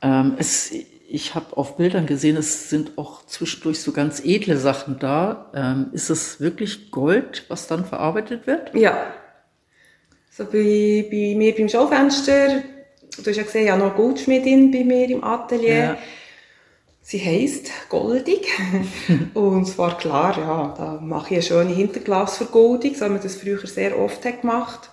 Ähm, 0.00 0.36
es, 0.38 0.72
ich 1.08 1.34
habe 1.34 1.56
auf 1.56 1.76
Bildern 1.76 2.06
gesehen, 2.06 2.36
es 2.36 2.70
sind 2.70 2.98
auch 2.98 3.24
zwischendurch 3.26 3.80
so 3.80 3.92
ganz 3.92 4.20
edle 4.24 4.56
Sachen 4.56 4.98
da. 4.98 5.50
Ähm, 5.54 5.88
ist 5.92 6.10
es 6.10 6.40
wirklich 6.40 6.90
Gold, 6.90 7.44
was 7.48 7.66
dann 7.66 7.84
verarbeitet 7.84 8.46
wird? 8.46 8.74
Ja. 8.74 9.12
So 10.30 10.44
bei, 10.44 11.06
bei 11.10 11.34
mir 11.36 11.54
beim 11.54 11.68
Schaufenster, 11.68 12.62
du 13.16 13.26
hast 13.26 13.36
ja 13.36 13.42
gesehen, 13.42 13.64
ich 13.64 13.70
habe 13.70 13.80
noch 13.80 13.94
eine 13.94 13.96
Goldschmiedin 13.96 14.70
bei 14.70 14.84
mir 14.84 15.08
im 15.08 15.24
Atelier. 15.24 15.74
Ja. 15.74 15.98
Sie 17.02 17.24
heisst 17.24 17.70
Goldig. 17.88 18.48
und 19.34 19.62
es 19.62 19.78
war 19.78 19.96
klar, 19.96 20.36
ja, 20.36 20.74
da 20.76 21.00
mache 21.00 21.34
ich 21.34 21.34
eine 21.34 21.42
schöne 21.42 21.74
Hinterglasvergoldung, 21.74 22.94
so 22.94 23.04
wie 23.04 23.10
man 23.10 23.22
das 23.22 23.36
früher 23.36 23.64
sehr 23.66 23.98
oft 23.98 24.24
hat 24.24 24.40
gemacht. 24.40 24.90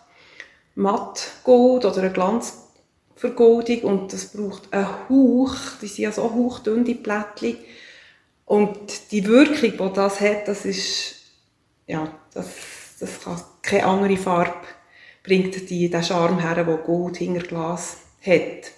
Mattgold 0.75 1.86
oder 1.86 2.03
ein 2.03 2.13
Glanz 2.13 2.62
Vergoldung 3.24 3.82
und 3.82 4.13
das 4.13 4.25
braucht 4.25 4.74
einen 4.74 4.88
Hauch, 5.08 5.56
die 5.82 5.88
sind 5.88 6.03
ja 6.03 6.12
so 6.12 6.24
hauchdünn, 6.24 6.84
die 6.84 6.96
Plättchen. 6.96 7.58
Und 8.46 9.12
die 9.12 9.25
Wirkung, 9.25 9.56
die 9.62 9.94
das 9.94 10.20
hat, 10.20 10.48
das 10.48 10.65
ist, 10.65 11.15
ja, 11.88 12.13
das, 12.34 12.48
das 13.00 13.22
kann 13.22 13.42
keine 13.62 13.86
andere 13.86 14.18
Farbe 14.18 14.68
bringt 15.24 15.70
die, 15.70 15.89
den 15.89 16.03
Charme 16.03 16.39
her, 16.39 16.63
den 16.63 16.84
Gold 16.84 17.18
hinter 17.18 17.48
Glas 17.48 17.98
hat. 18.22 18.72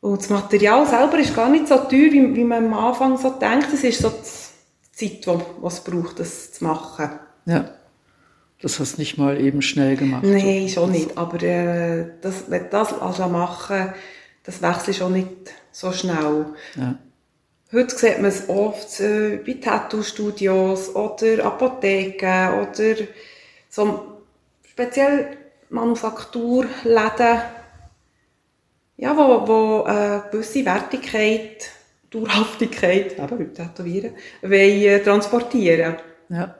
Und 0.00 0.20
das 0.20 0.30
Material 0.30 0.86
selber 0.86 1.18
ist 1.18 1.34
gar 1.34 1.48
nicht 1.48 1.66
so 1.66 1.76
teuer, 1.78 2.12
wie, 2.12 2.36
wie 2.36 2.44
man 2.44 2.66
am 2.66 2.74
Anfang 2.74 3.18
so 3.18 3.30
denkt. 3.30 3.72
Es 3.72 3.82
ist 3.82 4.02
so 4.02 4.10
die 5.00 5.20
Zeit, 5.20 5.26
die 5.26 5.66
es 5.66 5.80
braucht, 5.80 6.20
das 6.20 6.52
zu 6.52 6.62
machen. 6.62 7.10
Ja. 7.46 7.68
Das 8.62 8.80
hast 8.80 8.96
du 8.96 9.00
nicht 9.00 9.18
mal 9.18 9.38
eben 9.40 9.60
schnell 9.60 9.96
gemacht. 9.96 10.24
Nein, 10.24 10.68
schon 10.68 10.92
nicht. 10.92 11.16
Aber 11.18 11.42
äh, 11.42 12.06
das, 12.22 12.50
wenn 12.50 12.70
das 12.70 12.98
also 12.98 13.28
machen, 13.28 13.92
das 14.44 14.62
wechselt 14.62 14.96
schon 14.96 15.12
nicht 15.12 15.28
so 15.72 15.92
schnell. 15.92 16.46
Ja. 16.74 16.98
Heute 17.72 17.96
sieht 17.96 18.18
man 18.18 18.30
es 18.30 18.48
oft 18.48 19.00
äh, 19.00 19.40
bei 19.44 19.54
Tattoo-Studios 19.54 20.94
oder 20.94 21.44
Apotheken 21.44 22.60
oder 22.60 22.94
so 23.68 24.22
speziell 24.64 25.36
Manufakturläden, 25.68 27.40
ja, 28.98 29.16
wo, 29.16 29.48
wo 29.48 29.86
äh, 29.86 30.20
gewisse 30.30 30.64
Wertigkeit, 30.64 31.70
Dauerhaftigkeit, 32.10 33.18
eben 33.18 33.28
beim 33.28 33.52
Tätowieren, 33.54 34.12
wollen, 34.42 34.52
äh, 34.52 35.00
transportieren. 35.00 35.96
Ja. 36.28 36.54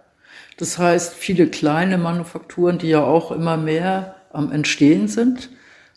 Das 0.57 0.79
heißt, 0.79 1.15
viele 1.15 1.49
kleine 1.49 1.99
Manufakturen, 1.99 2.79
die 2.79 2.89
ja 2.89 3.05
auch 3.05 3.31
immer 3.31 3.57
mehr 3.57 4.17
am 4.33 4.53
Entstehen 4.53 5.09
sind, 5.09 5.51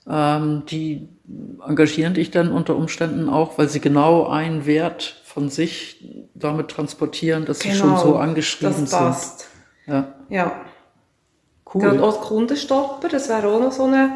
ähm, 0.09 0.63
die 0.69 1.07
engagieren 1.65 2.13
dich 2.13 2.31
dann 2.31 2.51
unter 2.51 2.75
Umständen 2.75 3.29
auch, 3.29 3.57
weil 3.57 3.69
sie 3.69 3.79
genau 3.79 4.27
einen 4.27 4.65
Wert 4.65 5.21
von 5.25 5.49
sich 5.49 6.03
damit 6.33 6.69
transportieren, 6.69 7.45
dass 7.45 7.59
genau, 7.59 7.73
sie 7.73 7.79
schon 7.79 7.97
so 7.97 8.03
genau, 8.05 8.15
angeschrieben 8.17 8.81
das 8.81 8.89
passt. 8.89 9.39
sind. 9.39 9.49
Ja. 9.95 10.13
ja. 10.29 10.51
Cool. 11.71 11.81
Gerade 11.81 12.03
auch 12.03 12.21
Kundenstopper, 12.21 13.09
das 13.09 13.29
wäre 13.29 13.47
auch 13.47 13.59
noch 13.59 13.71
so 13.71 13.85
ein 13.85 14.13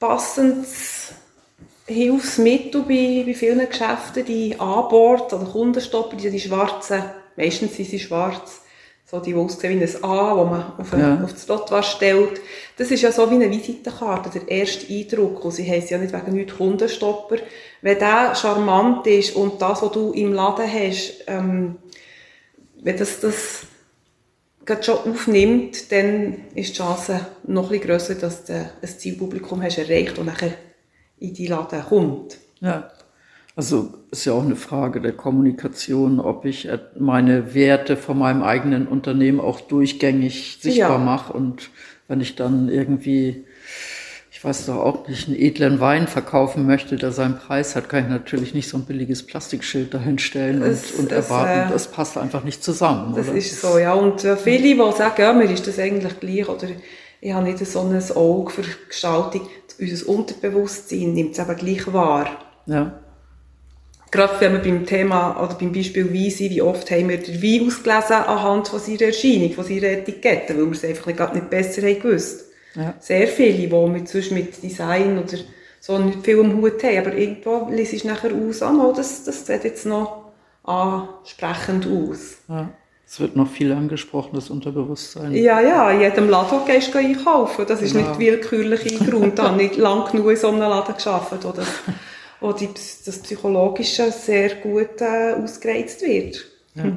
passendes 0.00 1.12
Hilfsmittel 1.86 2.82
bei, 2.82 3.22
bei 3.24 3.34
vielen 3.34 3.68
Geschäften, 3.68 4.24
die 4.24 4.58
Anbord 4.58 5.32
oder 5.32 5.44
Kundenstopper, 5.44 6.16
die, 6.16 6.30
die 6.30 6.40
schwarzen, 6.40 7.04
meistens 7.36 7.76
sind 7.76 7.88
sie 7.88 8.00
schwarz, 8.00 8.62
so 9.06 9.20
die, 9.20 9.32
die 9.32 9.38
aussehen 9.38 9.80
wie 9.80 9.84
ein 9.84 10.04
A, 10.04 10.34
das 10.34 10.50
man 10.50 10.72
auf, 10.78 10.92
ja. 10.98 11.22
auf 11.22 11.32
das 11.32 11.46
Trottoir 11.46 11.82
stellt. 11.82 12.40
Das 12.76 12.90
ist 12.90 13.02
ja 13.02 13.12
so 13.12 13.30
wie 13.30 13.34
eine 13.34 13.50
Visitenkarte, 13.50 14.30
der 14.30 14.48
erste 14.48 14.92
Eindruck. 14.92 15.44
Und 15.44 15.52
sie 15.52 15.68
heisst 15.70 15.90
ja 15.90 15.98
nicht 15.98 16.14
wegen 16.14 16.36
nichts 16.36 16.56
Kundenstopper. 16.56 17.36
Wenn 17.82 17.98
der 17.98 18.34
charmant 18.34 19.06
ist 19.06 19.36
und 19.36 19.60
das, 19.60 19.82
was 19.82 19.92
du 19.92 20.12
im 20.12 20.32
Laden 20.32 20.66
hast, 20.66 21.24
ähm, 21.26 21.76
wenn 22.82 22.96
das, 22.96 23.20
das 23.20 23.66
gerade 24.64 24.82
schon 24.82 25.12
aufnimmt, 25.12 25.92
dann 25.92 26.48
ist 26.54 26.70
die 26.70 26.78
Chance 26.78 27.26
noch 27.46 27.70
ein 27.70 27.80
grösser, 27.80 28.14
dass 28.14 28.44
du 28.44 28.54
ein 28.54 28.88
Zielpublikum 28.88 29.62
hast 29.62 29.78
erreicht 29.78 30.18
und 30.18 30.26
nachher 30.26 30.54
in 31.18 31.34
die 31.34 31.46
Laden 31.46 31.82
kommt. 31.82 32.38
Ja. 32.60 32.90
Also 33.56 33.94
ist 34.10 34.24
ja 34.24 34.32
auch 34.32 34.42
eine 34.42 34.56
Frage 34.56 35.00
der 35.00 35.12
Kommunikation, 35.12 36.18
ob 36.18 36.44
ich 36.44 36.68
meine 36.98 37.54
Werte 37.54 37.96
von 37.96 38.18
meinem 38.18 38.42
eigenen 38.42 38.88
Unternehmen 38.88 39.38
auch 39.38 39.60
durchgängig 39.60 40.58
sichtbar 40.60 40.98
ja. 40.98 41.04
mache 41.04 41.32
und 41.32 41.70
wenn 42.08 42.20
ich 42.20 42.34
dann 42.34 42.68
irgendwie, 42.68 43.44
ich 44.32 44.44
weiß 44.44 44.66
doch 44.66 44.76
auch 44.78 45.08
nicht, 45.08 45.28
einen 45.28 45.38
edlen 45.38 45.78
Wein 45.78 46.08
verkaufen 46.08 46.66
möchte, 46.66 46.96
der 46.96 47.12
seinen 47.12 47.38
Preis 47.38 47.76
hat, 47.76 47.88
kann 47.88 48.04
ich 48.04 48.10
natürlich 48.10 48.54
nicht 48.54 48.68
so 48.68 48.76
ein 48.76 48.86
billiges 48.86 49.24
Plastikschild 49.24 49.94
dahinstellen 49.94 50.62
und, 50.62 50.70
und 50.98 51.12
es, 51.12 51.30
erwarten, 51.30 51.68
äh, 51.68 51.72
das 51.72 51.90
passt 51.90 52.18
einfach 52.18 52.42
nicht 52.42 52.62
zusammen. 52.62 53.14
Das 53.14 53.28
oder? 53.28 53.38
ist 53.38 53.60
so, 53.60 53.78
ja. 53.78 53.94
Und 53.94 54.24
äh, 54.24 54.36
viele, 54.36 54.74
die 54.74 54.92
sagen, 54.96 55.22
ja, 55.22 55.32
mir 55.32 55.50
ist 55.50 55.66
das 55.66 55.78
eigentlich 55.78 56.18
gleich, 56.18 56.48
oder 56.48 56.66
ich 57.20 57.32
habe 57.32 57.44
nicht 57.44 57.64
so 57.64 57.80
ein 57.80 58.02
Auge 58.16 58.50
für 58.50 58.64
Gestaltung, 58.88 59.48
unser 59.80 60.08
Unterbewusstsein 60.08 61.14
nimmt 61.14 61.32
es 61.32 61.38
eben 61.38 61.56
gleich 61.56 61.92
wahr. 61.92 62.26
Ja. 62.66 63.03
Gerade 64.14 64.40
wenn 64.40 64.52
wir 64.52 64.60
beim 64.60 64.86
Thema 64.86 65.42
oder 65.42 65.54
beim 65.54 65.72
Beispiel 65.72 66.08
Wein 66.14 66.30
sind, 66.30 66.50
wie 66.50 66.62
oft 66.62 66.88
haben 66.88 67.08
wir 67.08 67.18
den 67.18 67.42
Wein 67.42 67.66
ausgelesen 67.66 68.14
anhand 68.14 68.68
von 68.68 68.78
seiner 68.78 69.02
Erscheinung, 69.02 69.52
von 69.52 69.64
seiner 69.64 69.88
Etikette, 69.88 70.56
weil 70.56 70.66
wir 70.66 70.70
es 70.70 70.84
einfach 70.84 71.06
nicht, 71.06 71.34
nicht 71.34 71.50
besser 71.50 71.82
haben 71.82 72.00
gewusst. 72.00 72.44
Ja. 72.76 72.94
Sehr 73.00 73.26
viele, 73.26 73.68
die 73.68 73.90
mit, 73.90 74.08
sonst 74.08 74.30
mit 74.30 74.62
Design 74.62 75.18
oder 75.18 75.36
so 75.80 75.98
nicht 75.98 76.24
viel 76.24 76.38
am 76.38 76.62
Hut 76.62 76.84
haben, 76.84 76.98
aber 76.98 77.12
irgendwo 77.16 77.68
liest 77.72 77.92
es 77.92 78.04
nachher 78.04 78.30
aus, 78.32 78.62
ah, 78.62 78.92
das, 78.94 79.24
das 79.24 79.46
sieht 79.46 79.64
jetzt 79.64 79.84
noch 79.84 80.26
ansprechend 80.62 81.88
aus. 81.88 82.36
Ja. 82.48 82.70
Es 83.04 83.18
wird 83.18 83.34
noch 83.34 83.50
viel 83.50 83.72
angesprochen, 83.72 84.30
das 84.34 84.48
Unterbewusstsein. 84.48 85.34
Ja, 85.34 85.60
ja, 85.60 85.90
in 85.90 86.02
jedem 86.02 86.28
Laden 86.28 86.64
gehst 86.66 86.94
du 86.94 86.98
einkaufen. 86.98 87.66
Das 87.66 87.82
ist 87.82 87.94
genau. 87.94 88.10
nicht 88.10 88.20
willkürlich 88.20 88.92
eingeräumt. 88.92 89.38
Ich 89.38 89.44
habe 89.44 89.56
nicht 89.56 89.76
lang 89.76 90.08
genug 90.10 90.30
in 90.30 90.36
so 90.36 90.48
einem 90.48 90.60
Laden 90.60 90.94
gearbeitet, 90.96 91.44
oder 91.44 91.64
wo 92.44 92.52
die, 92.52 92.68
das 92.68 93.18
Psychologische 93.20 94.12
sehr 94.12 94.56
gut 94.56 95.00
äh, 95.00 95.32
ausgereizt 95.32 96.02
wird. 96.02 96.44
Ja. 96.74 96.94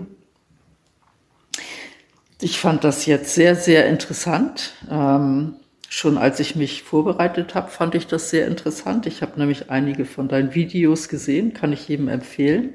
Ich 2.41 2.59
fand 2.59 2.83
das 2.83 3.05
jetzt 3.05 3.33
sehr, 3.33 3.55
sehr 3.55 3.87
interessant. 3.87 4.73
Ähm, 4.91 5.53
schon 5.87 6.17
als 6.17 6.41
ich 6.41 6.57
mich 6.57 6.83
vorbereitet 6.83 7.55
habe, 7.55 7.71
fand 7.71 7.95
ich 7.95 8.07
das 8.07 8.29
sehr 8.29 8.45
interessant. 8.45 9.05
Ich 9.05 9.21
habe 9.21 9.39
nämlich 9.39 9.71
einige 9.71 10.03
von 10.03 10.27
deinen 10.27 10.53
Videos 10.53 11.07
gesehen, 11.07 11.53
kann 11.53 11.71
ich 11.71 11.87
jedem 11.87 12.09
empfehlen, 12.09 12.73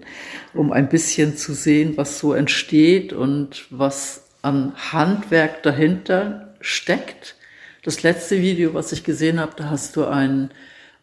um 0.54 0.72
ein 0.72 0.88
bisschen 0.88 1.36
zu 1.36 1.52
sehen, 1.52 1.98
was 1.98 2.18
so 2.18 2.32
entsteht 2.32 3.12
und 3.12 3.66
was 3.68 4.24
an 4.40 4.72
Handwerk 4.92 5.62
dahinter 5.62 6.54
steckt. 6.62 7.36
Das 7.84 8.02
letzte 8.02 8.40
Video, 8.40 8.72
was 8.72 8.92
ich 8.92 9.04
gesehen 9.04 9.40
habe, 9.40 9.52
da 9.56 9.68
hast 9.68 9.94
du 9.94 10.06
einen 10.06 10.50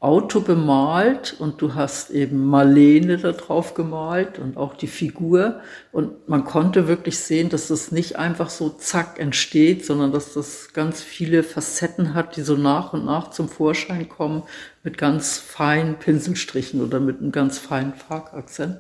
Auto 0.02 0.40
bemalt 0.40 1.36
und 1.40 1.62
du 1.62 1.76
hast 1.76 2.10
eben 2.10 2.46
Marlene 2.46 3.18
da 3.18 3.34
drauf 3.34 3.74
gemalt 3.74 4.40
und 4.40 4.56
auch 4.56 4.74
die 4.74 4.88
Figur. 4.88 5.60
Und 5.92 6.30
man 6.30 6.46
konnte 6.46 6.88
wirklich 6.88 7.20
sehen, 7.20 7.50
dass 7.50 7.68
das 7.68 7.92
nicht 7.92 8.16
einfach 8.16 8.50
so 8.50 8.70
zack 8.70 9.20
entsteht, 9.20 9.86
sondern 9.86 10.14
dass 10.14 10.34
das 10.34 10.72
ganz 10.72 11.02
viele 11.02 11.44
Facetten 11.44 12.14
hat, 12.14 12.38
die 12.38 12.44
so 12.44 12.56
nach 12.56 12.94
und 12.94 13.04
nach 13.04 13.32
zum 13.32 13.50
Vorschein 13.50 14.08
kommen 14.08 14.44
mit 14.84 14.98
ganz 14.98 15.38
feinen 15.38 15.96
Pinselstrichen 15.96 16.82
oder 16.82 17.02
mit 17.02 17.20
einem 17.20 17.34
ganz 17.34 17.58
feinen 17.58 17.94
Farbakzent. 17.94 18.80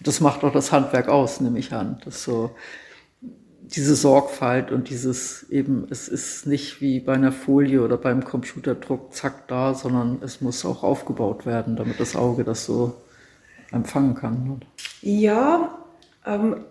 Das 0.00 0.20
macht 0.20 0.42
auch 0.42 0.52
das 0.52 0.72
Handwerk 0.72 1.08
aus, 1.08 1.40
nehme 1.40 1.60
ich 1.60 1.72
an. 1.72 2.00
Das 2.04 2.24
so 2.24 2.50
diese 3.60 3.94
Sorgfalt 3.94 4.72
und 4.72 4.88
dieses 4.88 5.48
eben, 5.50 5.86
es 5.90 6.08
ist 6.08 6.46
nicht 6.46 6.80
wie 6.80 7.00
bei 7.00 7.14
einer 7.14 7.32
Folie 7.32 7.82
oder 7.82 7.96
beim 7.96 8.24
Computerdruck 8.24 9.12
zack 9.14 9.46
da, 9.48 9.74
sondern 9.74 10.18
es 10.22 10.40
muss 10.40 10.64
auch 10.64 10.82
aufgebaut 10.82 11.44
werden, 11.44 11.76
damit 11.76 12.00
das 12.00 12.16
Auge 12.16 12.44
das 12.44 12.64
so 12.64 12.94
empfangen 13.70 14.14
kann. 14.14 14.62
Ja, 15.02 15.78
ähm, 16.24 16.64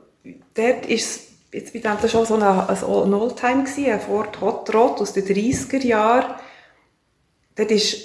dort 0.55 0.85
ist 0.87 1.27
jetzt 1.53 1.73
bei 1.73 1.79
dem 1.79 2.09
schon 2.09 2.25
so 2.25 2.35
ein, 2.35 2.43
ein 2.43 3.13
Oldtime 3.13 3.63
gewesen, 3.63 3.91
ein 3.91 3.99
Ford 3.99 4.41
Hot 4.41 4.73
Rod 4.73 4.99
aus 5.01 5.13
den 5.13 5.25
30er 5.25 5.85
Jahren. 5.85 6.35
Dort 7.55 7.71
ist, 7.71 7.97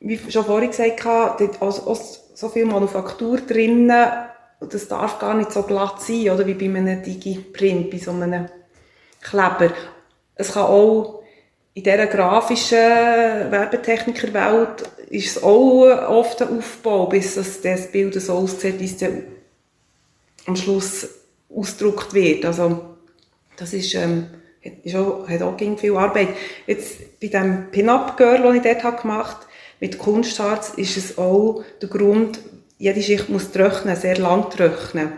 wie 0.00 0.18
schon 0.18 0.44
vorhin 0.44 0.70
gesagt 0.70 1.04
habe, 1.04 1.46
dort 1.46 1.62
auch, 1.62 2.00
so 2.34 2.48
viel 2.48 2.64
Manufaktur 2.64 3.38
drinnen, 3.38 3.90
und 4.60 4.74
das 4.74 4.88
darf 4.88 5.18
gar 5.18 5.34
nicht 5.34 5.52
so 5.52 5.62
glatt 5.62 6.02
sein, 6.02 6.30
oder, 6.30 6.46
wie 6.46 6.54
bei 6.54 6.66
einem 6.66 7.02
Digi-Print, 7.02 7.90
bei 7.90 7.98
so 7.98 8.12
einem 8.12 8.46
Kleber. 9.20 9.72
Es 10.34 10.52
kann 10.52 10.64
auch 10.64 11.22
in 11.74 11.82
dieser 11.82 12.06
grafischen 12.06 12.78
Werbetechnikerwelt 12.78 14.84
ist 15.10 15.36
es 15.36 15.42
auch 15.42 16.08
oft 16.08 16.40
ein 16.42 16.58
Aufbau, 16.58 17.06
bis 17.06 17.34
das, 17.34 17.60
das 17.60 17.90
Bild 17.90 18.20
so 18.20 18.34
aussieht, 18.34 18.78
wie 18.78 18.84
es 18.84 18.96
am 20.46 20.56
Schluss 20.56 21.08
ausgedruckt 21.54 22.14
wird. 22.14 22.44
Also, 22.44 22.96
das 23.56 23.72
ist, 23.72 23.94
ähm, 23.94 24.28
ist 24.84 24.94
auch, 24.94 25.28
hat 25.28 25.42
auch 25.42 25.58
viel 25.58 25.96
Arbeit. 25.96 26.28
Jetzt, 26.66 27.20
bei 27.20 27.26
dem 27.26 27.70
Pin-Up-Girl, 27.70 28.42
das 28.42 28.54
ich 28.54 28.80
dort 28.80 29.02
gemacht 29.02 29.36
habe, 29.36 29.46
mit 29.80 29.98
Kunstharz, 29.98 30.74
ist 30.76 30.96
es 30.96 31.18
auch 31.18 31.64
der 31.80 31.88
Grund, 31.88 32.38
jede 32.80 33.02
Schicht 33.02 33.28
muss 33.28 33.52
trocknen, 33.52 33.94
sehr 33.94 34.16
lang 34.16 34.48
trocknen. 34.50 35.12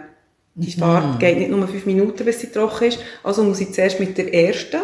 Die 0.54 0.72
Farbe 0.72 1.14
mhm. 1.14 1.18
geht 1.18 1.38
nicht 1.38 1.50
nur 1.50 1.66
fünf 1.66 1.86
Minuten, 1.86 2.24
bis 2.24 2.40
sie 2.40 2.48
trocken 2.48 2.88
ist. 2.88 2.98
Also 3.22 3.44
muss 3.44 3.60
ich 3.60 3.72
zuerst 3.72 4.00
mit 4.00 4.18
der 4.18 4.34
ersten, 4.34 4.80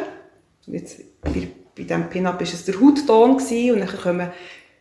jetzt 0.66 1.00
bei, 1.20 1.48
bei 1.76 1.82
diesem 1.82 2.08
Pin-Up 2.08 2.36
war 2.36 2.42
es 2.42 2.64
der 2.64 2.80
Hautton 2.80 3.36
gewesen, 3.36 3.72
und 3.72 3.80
dann 3.80 4.00
kommen 4.00 4.30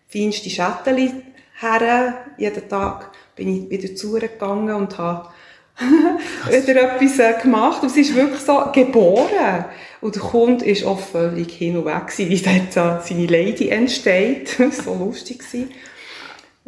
feinste 0.07 0.49
Schättel 0.49 1.11
her. 1.59 2.13
Jeden 2.37 2.69
Tag 2.69 3.11
bin 3.35 3.65
ich 3.65 3.69
wieder 3.69 3.95
zugegangen 3.95 4.75
und 4.75 4.97
habe 4.99 5.29
wieder 6.49 6.95
etwas 6.95 7.19
äh, 7.19 7.41
gemacht. 7.41 7.81
Und 7.81 7.89
es 7.89 7.97
ist 7.97 8.15
wirklich 8.15 8.41
so 8.41 8.63
geboren. 8.71 9.65
Und 10.01 10.15
der 10.15 10.21
Kunde 10.21 10.65
war 10.67 10.91
auch 10.91 10.99
völlig 10.99 11.51
hin 11.51 11.77
und 11.77 11.85
weg, 11.85 12.13
wie 12.15 12.69
dort 12.75 13.07
seine 13.07 13.25
Lady 13.25 13.69
entsteht. 13.69 14.49
so 14.71 14.93
lustig 14.93 15.39
gewesen. 15.39 15.71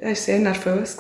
Er 0.01 0.09
war 0.09 0.15
sehr 0.15 0.39
nervös. 0.39 0.97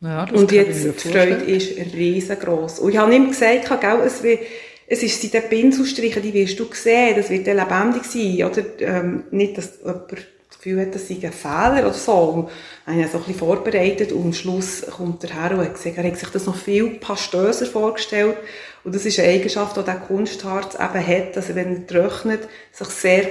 Ja, 0.00 0.24
und 0.32 0.52
jetzt, 0.52 0.84
die 0.84 1.08
Freude 1.08 1.44
ist 1.44 1.76
riesengroß. 1.94 2.80
Und 2.80 2.92
ich 2.92 2.98
habe 2.98 3.14
ihm 3.14 3.28
gesagt, 3.28 3.68
gell, 3.80 4.00
es, 4.04 4.22
wie, 4.22 4.38
es 4.86 5.02
ist 5.02 5.22
die 5.22 5.28
Pinselstriche, 5.28 6.20
die 6.20 6.32
wirst 6.32 6.58
du 6.58 6.66
sehen, 6.72 7.16
das 7.16 7.30
wird 7.30 7.46
lebendig 7.46 8.04
sein. 8.04 8.44
Oder, 8.44 8.64
ähm, 8.80 9.24
nicht, 9.30 9.58
dass 9.58 9.78
jemand 9.82 10.12
das 10.12 10.58
Gefühl 10.58 10.80
hat, 10.80 10.94
das 10.94 11.08
sei 11.08 11.18
ein 11.22 11.32
Fehler 11.32 11.86
oder 11.86 11.94
so. 11.94 12.12
Und 12.12 12.48
ich 12.86 13.02
habe 13.02 13.08
so 13.08 13.18
ein 13.18 13.24
bisschen 13.24 13.38
vorbereitet 13.38 14.12
und 14.12 14.24
am 14.24 14.32
Schluss 14.32 14.82
kommt 14.90 15.24
er 15.24 15.34
her 15.34 15.58
und 15.58 15.64
hat 15.64 15.74
gesagt, 15.74 15.98
er 15.98 16.04
hat 16.04 16.18
sich 16.18 16.30
das 16.30 16.46
noch 16.46 16.56
viel 16.56 16.90
pastöser 16.98 17.66
vorgestellt. 17.66 18.36
Und 18.84 18.94
das 18.94 19.04
ist 19.06 19.18
eine 19.18 19.28
Eigenschaft, 19.28 19.76
die 19.76 19.84
der 19.84 19.96
Kunstharz 19.96 20.74
eben 20.74 21.06
hat, 21.06 21.36
dass 21.36 21.48
er, 21.48 21.56
wenn 21.56 21.76
er 21.76 21.86
trocknet, 21.86 22.48
sich 22.72 22.88
sehr 22.88 23.26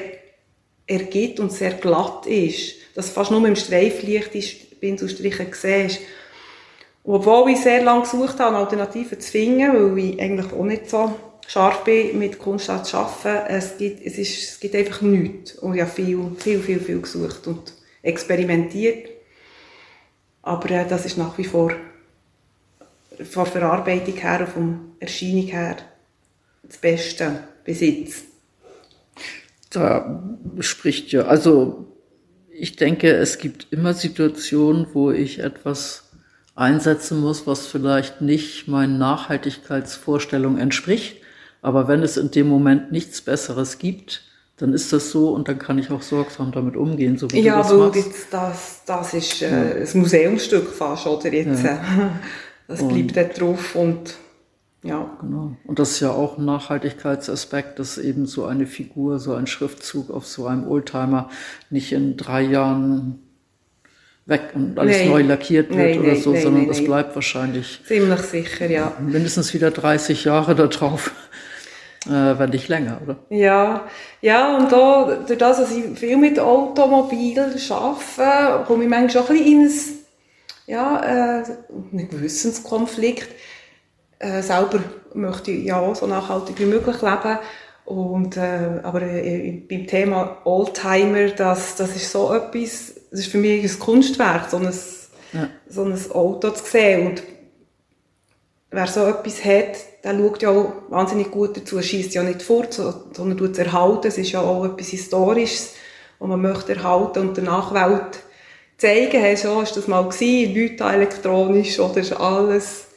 ergibt 0.87 1.39
und 1.39 1.51
sehr 1.51 1.73
glatt 1.73 2.25
ist 2.25 2.82
dass 2.95 3.09
fast 3.09 3.31
nur 3.31 3.45
im 3.47 3.55
Streiflicht 3.55 4.33
die 4.33 4.75
Pinselstriche 4.75 5.47
siehst. 5.51 5.99
Obwohl 7.03 7.51
ich 7.51 7.59
sehr 7.59 7.83
lange 7.83 8.03
gesucht 8.03 8.39
habe, 8.39 8.55
Alternativen 8.55 9.19
zu 9.19 9.31
finden, 9.31 9.95
weil 9.95 9.97
ich 9.97 10.21
eigentlich 10.21 10.53
auch 10.53 10.63
nicht 10.63 10.89
so 10.89 11.13
scharf 11.47 11.83
bin, 11.83 12.17
mit 12.17 12.39
Kunst 12.39 12.65
zu 12.65 12.97
arbeiten, 12.97 13.53
es 13.53 13.77
gibt, 13.77 14.05
es, 14.05 14.17
ist, 14.17 14.51
es 14.51 14.59
gibt 14.59 14.75
einfach 14.75 15.01
nichts. 15.01 15.55
Und 15.55 15.75
ich 15.75 15.81
habe 15.81 15.91
viel, 15.91 16.31
viel, 16.37 16.59
viel, 16.61 16.79
viel 16.79 17.01
gesucht 17.01 17.45
und 17.47 17.73
experimentiert. 18.01 19.09
Aber 20.41 20.71
äh, 20.71 20.87
das 20.87 21.05
ist 21.05 21.17
nach 21.17 21.37
wie 21.37 21.43
vor 21.43 21.73
von 23.29 23.45
Verarbeitung 23.45 24.15
her 24.15 24.39
und 24.41 24.49
vom 24.49 24.95
Erscheinung 24.99 25.47
her 25.47 25.77
das 26.63 26.77
Beste 26.77 27.43
bis 27.63 27.81
jetzt. 27.81 28.25
Da 29.69 30.23
spricht 30.59 31.11
ja, 31.11 31.23
also 31.23 31.92
ich 32.53 32.75
denke, 32.75 33.11
es 33.11 33.37
gibt 33.37 33.67
immer 33.71 33.93
Situationen, 33.93 34.87
wo 34.93 35.11
ich 35.11 35.39
etwas 35.39 36.11
einsetzen 36.55 37.19
muss, 37.19 37.47
was 37.47 37.65
vielleicht 37.65 38.21
nicht 38.21 38.67
meinen 38.67 38.97
Nachhaltigkeitsvorstellungen 38.97 40.59
entspricht. 40.59 41.17
Aber 41.61 41.87
wenn 41.87 42.03
es 42.03 42.17
in 42.17 42.29
dem 42.31 42.47
Moment 42.47 42.91
nichts 42.91 43.21
Besseres 43.21 43.79
gibt, 43.79 44.21
dann 44.57 44.73
ist 44.73 44.93
das 44.93 45.09
so 45.09 45.29
und 45.29 45.47
dann 45.47 45.57
kann 45.57 45.79
ich 45.79 45.89
auch 45.89 46.03
sorgsam 46.03 46.51
damit 46.51 46.75
umgehen, 46.75 47.17
so 47.17 47.31
wie 47.31 47.41
ja, 47.41 47.63
du 47.63 47.79
das 47.79 47.95
machst. 47.95 48.31
Ja, 48.31 48.49
das, 48.49 48.81
das 48.85 49.13
ist 49.13 49.41
äh, 49.41 49.79
ja. 49.79 49.85
ein 49.85 49.99
Museumsstück 49.99 50.69
fast, 50.69 51.07
oder 51.07 51.31
jetzt. 51.33 51.63
Ja. 51.63 51.81
Das 52.65 52.87
bleibt 52.87 53.17
da 53.17 53.25
drauf 53.25 53.75
und 53.75 54.15
ja. 54.83 55.17
Genau. 55.21 55.55
Und 55.65 55.79
das 55.79 55.91
ist 55.91 55.99
ja 56.01 56.11
auch 56.11 56.37
ein 56.37 56.45
Nachhaltigkeitsaspekt, 56.45 57.79
dass 57.79 57.97
eben 57.97 58.25
so 58.25 58.45
eine 58.45 58.67
Figur, 58.67 59.19
so 59.19 59.33
ein 59.33 59.47
Schriftzug 59.47 60.11
auf 60.11 60.27
so 60.27 60.45
einem 60.45 60.67
Oldtimer 60.67 61.29
nicht 61.69 61.91
in 61.93 62.17
drei 62.17 62.41
Jahren 62.41 63.19
weg 64.25 64.51
und 64.53 64.77
alles 64.79 64.97
nee. 64.97 65.09
neu 65.09 65.21
lackiert 65.21 65.69
wird 65.69 65.77
nee, 65.77 65.99
oder 65.99 66.13
nee, 66.13 66.19
so, 66.19 66.35
sondern 66.35 66.67
das 66.67 66.83
bleibt 66.83 67.15
wahrscheinlich. 67.15 67.81
Ziemlich 67.85 68.19
sicher, 68.21 68.69
ja. 68.69 68.93
Mindestens 68.99 69.53
wieder 69.53 69.71
30 69.71 70.23
Jahre 70.25 70.55
da 70.55 70.67
drauf. 70.67 71.11
Äh, 72.05 72.37
wenn 72.37 72.49
nicht 72.49 72.67
länger, 72.67 72.99
oder? 73.01 73.17
Ja, 73.29 73.87
ja, 74.19 74.57
und 74.57 74.69
da, 74.69 75.23
durch 75.25 75.39
das, 75.39 75.57
dass 75.57 75.71
ich 75.71 75.97
viel 75.97 76.17
mit 76.17 76.37
Automobil 76.37 77.39
arbeite, 77.39 78.65
komme 78.65 78.83
ich 78.83 78.89
manchmal 78.89 79.09
schon 79.09 79.37
ein 79.37 79.43
bisschen 79.43 79.61
in 79.61 79.67
ein, 79.67 79.71
ja, 80.67 80.99
äh, 80.99 81.43
einen 81.93 82.09
Gewissenskonflikt 82.09 83.29
äh, 84.19 84.41
selber 84.41 84.79
möchte 85.13 85.51
ich 85.51 85.65
ja 85.65 85.79
auch 85.79 85.95
so 85.95 86.07
nachhaltig 86.07 86.59
wie 86.59 86.65
möglich 86.65 87.01
leben. 87.01 87.39
Und, 87.85 88.37
äh, 88.37 88.79
aber 88.83 89.01
äh, 89.01 89.61
beim 89.69 89.87
Thema 89.87 90.37
Oldtimer, 90.45 91.29
das, 91.29 91.75
das 91.75 91.95
ist 91.95 92.11
so 92.11 92.33
etwas, 92.33 92.93
das 93.11 93.21
ist 93.21 93.31
für 93.31 93.37
mich 93.37 93.63
ein 93.63 93.79
Kunstwerk, 93.79 94.49
so 94.49 94.57
ein, 94.57 94.71
ja. 95.33 95.49
so 95.67 95.83
ein 95.83 96.11
Auto 96.11 96.51
zu 96.51 96.63
sehen. 96.63 97.07
Und 97.07 97.23
wer 98.71 98.87
so 98.87 99.05
etwas 99.05 99.43
hat, 99.43 99.75
der 100.03 100.17
schaut 100.17 100.41
ja 100.41 100.49
auch 100.49 100.73
wahnsinnig 100.89 101.31
gut 101.31 101.57
dazu, 101.57 101.81
schießt 101.81 102.13
ja 102.13 102.23
nicht 102.23 102.41
fort, 102.41 102.73
sondern 102.73 103.37
tut 103.37 103.51
es 103.51 103.59
erhalten. 103.59 104.07
Es 104.07 104.17
ist 104.17 104.31
ja 104.31 104.41
auch 104.41 104.65
etwas 104.65 104.87
Historisches, 104.87 105.73
was 106.19 106.29
man 106.29 106.41
möchte 106.41 106.75
erhalten 106.75 107.19
und 107.19 107.37
der 107.37 107.43
Nachwelt 107.43 108.19
zeigen. 108.77 109.19
Hey, 109.19 109.35
schon 109.35 109.63
ist 109.63 109.75
das 109.75 109.87
mal 109.87 110.07
gewesen, 110.07 110.55
Leute 110.55 110.83
elektronisch 110.85 111.79
oder 111.79 111.97
ist 111.97 112.13
alles 112.13 112.87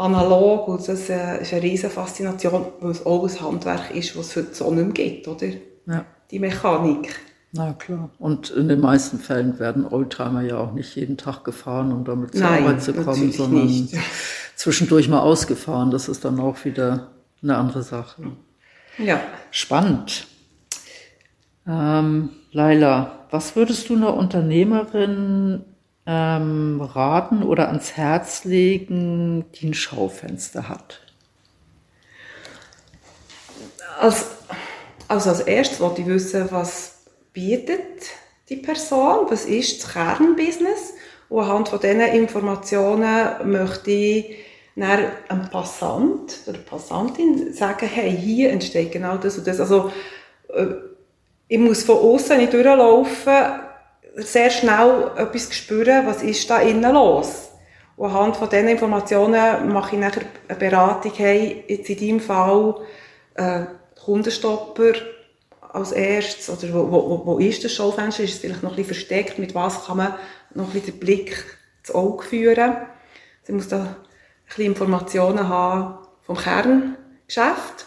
analog 0.00 0.68
und 0.68 0.80
das 0.80 0.88
ist 0.88 1.10
eine 1.10 1.62
riesige 1.62 1.90
Faszination, 1.90 2.66
weil 2.80 2.90
es 2.90 3.04
auch 3.04 3.24
ein 3.24 3.40
Handwerk 3.40 3.94
ist, 3.94 4.16
was 4.16 4.28
es 4.28 4.36
heute 4.36 4.54
so 4.54 4.70
nicht 4.72 4.84
mehr 4.84 4.92
gibt, 4.92 5.28
oder? 5.28 5.46
Ja. 5.86 6.04
Die 6.30 6.38
Mechanik. 6.38 7.20
Na 7.52 7.72
klar. 7.72 8.10
Und 8.18 8.50
in 8.50 8.68
den 8.68 8.80
meisten 8.80 9.18
Fällen 9.18 9.58
werden 9.58 9.84
Oldtimer 9.84 10.42
ja 10.42 10.58
auch 10.58 10.72
nicht 10.72 10.94
jeden 10.94 11.16
Tag 11.16 11.42
gefahren, 11.42 11.92
um 11.92 12.04
damit 12.04 12.32
zur 12.32 12.42
Nein, 12.42 12.64
Arbeit 12.64 12.82
zu 12.82 12.92
kommen, 12.94 13.32
sondern 13.32 13.66
nicht. 13.66 13.96
zwischendurch 14.54 15.08
mal 15.08 15.20
ausgefahren. 15.20 15.90
Das 15.90 16.08
ist 16.08 16.24
dann 16.24 16.38
auch 16.38 16.64
wieder 16.64 17.08
eine 17.42 17.56
andere 17.56 17.82
Sache. 17.82 18.22
Ja. 18.98 19.20
Spannend. 19.50 20.28
Ähm, 21.66 22.30
Laila, 22.52 23.26
was 23.30 23.56
würdest 23.56 23.88
du 23.88 23.96
einer 23.96 24.14
Unternehmerin 24.14 25.64
ähm, 26.06 26.80
raten 26.80 27.42
oder 27.42 27.68
ans 27.68 27.96
Herz 27.96 28.44
legen, 28.44 29.44
die 29.54 29.68
ein 29.68 29.74
Schaufenster 29.74 30.68
hat? 30.68 31.00
Als, 33.98 34.26
also 35.08 35.30
als 35.30 35.40
erstes 35.40 35.80
wollte 35.80 36.02
ich 36.02 36.06
wissen, 36.06 36.48
was 36.50 37.04
bietet 37.32 38.02
die 38.48 38.56
Person, 38.56 39.26
was 39.28 39.44
ist 39.44 39.82
das 39.82 39.92
Kernbusiness 39.92 40.94
und 41.28 41.44
anhand 41.44 41.68
von 41.68 41.80
diesen 41.80 42.00
Informationen 42.00 43.50
möchte 43.50 43.90
ich 43.90 44.36
einem 44.76 45.50
Passant 45.50 46.38
oder 46.46 46.58
Passantin 46.58 47.52
sagen, 47.52 47.86
hey, 47.86 48.16
hier 48.16 48.50
entsteht 48.50 48.92
genau 48.92 49.16
das 49.16 49.38
und 49.38 49.46
das. 49.46 49.60
Also, 49.60 49.92
äh, 50.48 50.66
ich 51.48 51.58
muss 51.58 51.84
von 51.84 51.98
außen 51.98 52.38
nicht 52.38 52.52
durchlaufen, 52.52 53.34
sehr 54.16 54.50
schnell 54.50 55.10
etwas 55.16 55.54
spüren, 55.54 56.06
was 56.06 56.22
ist 56.22 56.48
da 56.50 56.60
innen 56.60 56.92
los. 56.92 57.50
Und 57.96 58.10
anhand 58.10 58.36
von 58.36 58.48
diesen 58.48 58.68
Informationen 58.68 59.72
mache 59.72 59.96
ich 59.96 60.00
nachher 60.00 60.22
eine 60.48 60.58
Beratung, 60.58 61.12
hey, 61.16 61.64
jetzt 61.68 61.90
in 61.90 61.98
deinem 61.98 62.20
Fall, 62.20 62.74
äh, 63.34 63.64
Kundenstopper 64.04 64.94
als 65.72 65.92
erstes, 65.92 66.48
oder 66.48 66.72
wo, 66.74 66.90
wo, 66.90 67.26
wo 67.26 67.38
ist 67.38 67.62
das 67.62 67.72
Schaufenster, 67.72 68.22
ist 68.22 68.34
es 68.34 68.38
vielleicht 68.38 68.62
noch 68.62 68.70
ein 68.70 68.76
bisschen 68.76 68.94
versteckt, 68.94 69.38
mit 69.38 69.54
was 69.54 69.86
kann 69.86 69.98
man 69.98 70.14
noch 70.54 70.68
ein 70.68 70.72
bisschen 70.72 70.92
den 70.94 71.00
Blick 71.00 71.44
ins 71.80 71.94
Auge 71.94 72.24
führen. 72.24 72.76
Sie 73.42 73.52
muss 73.52 73.68
da 73.68 73.80
ein 73.80 73.96
bisschen 74.46 74.64
Informationen 74.64 75.48
haben 75.48 75.98
vom 76.22 76.36
Kerngeschäft 76.36 77.86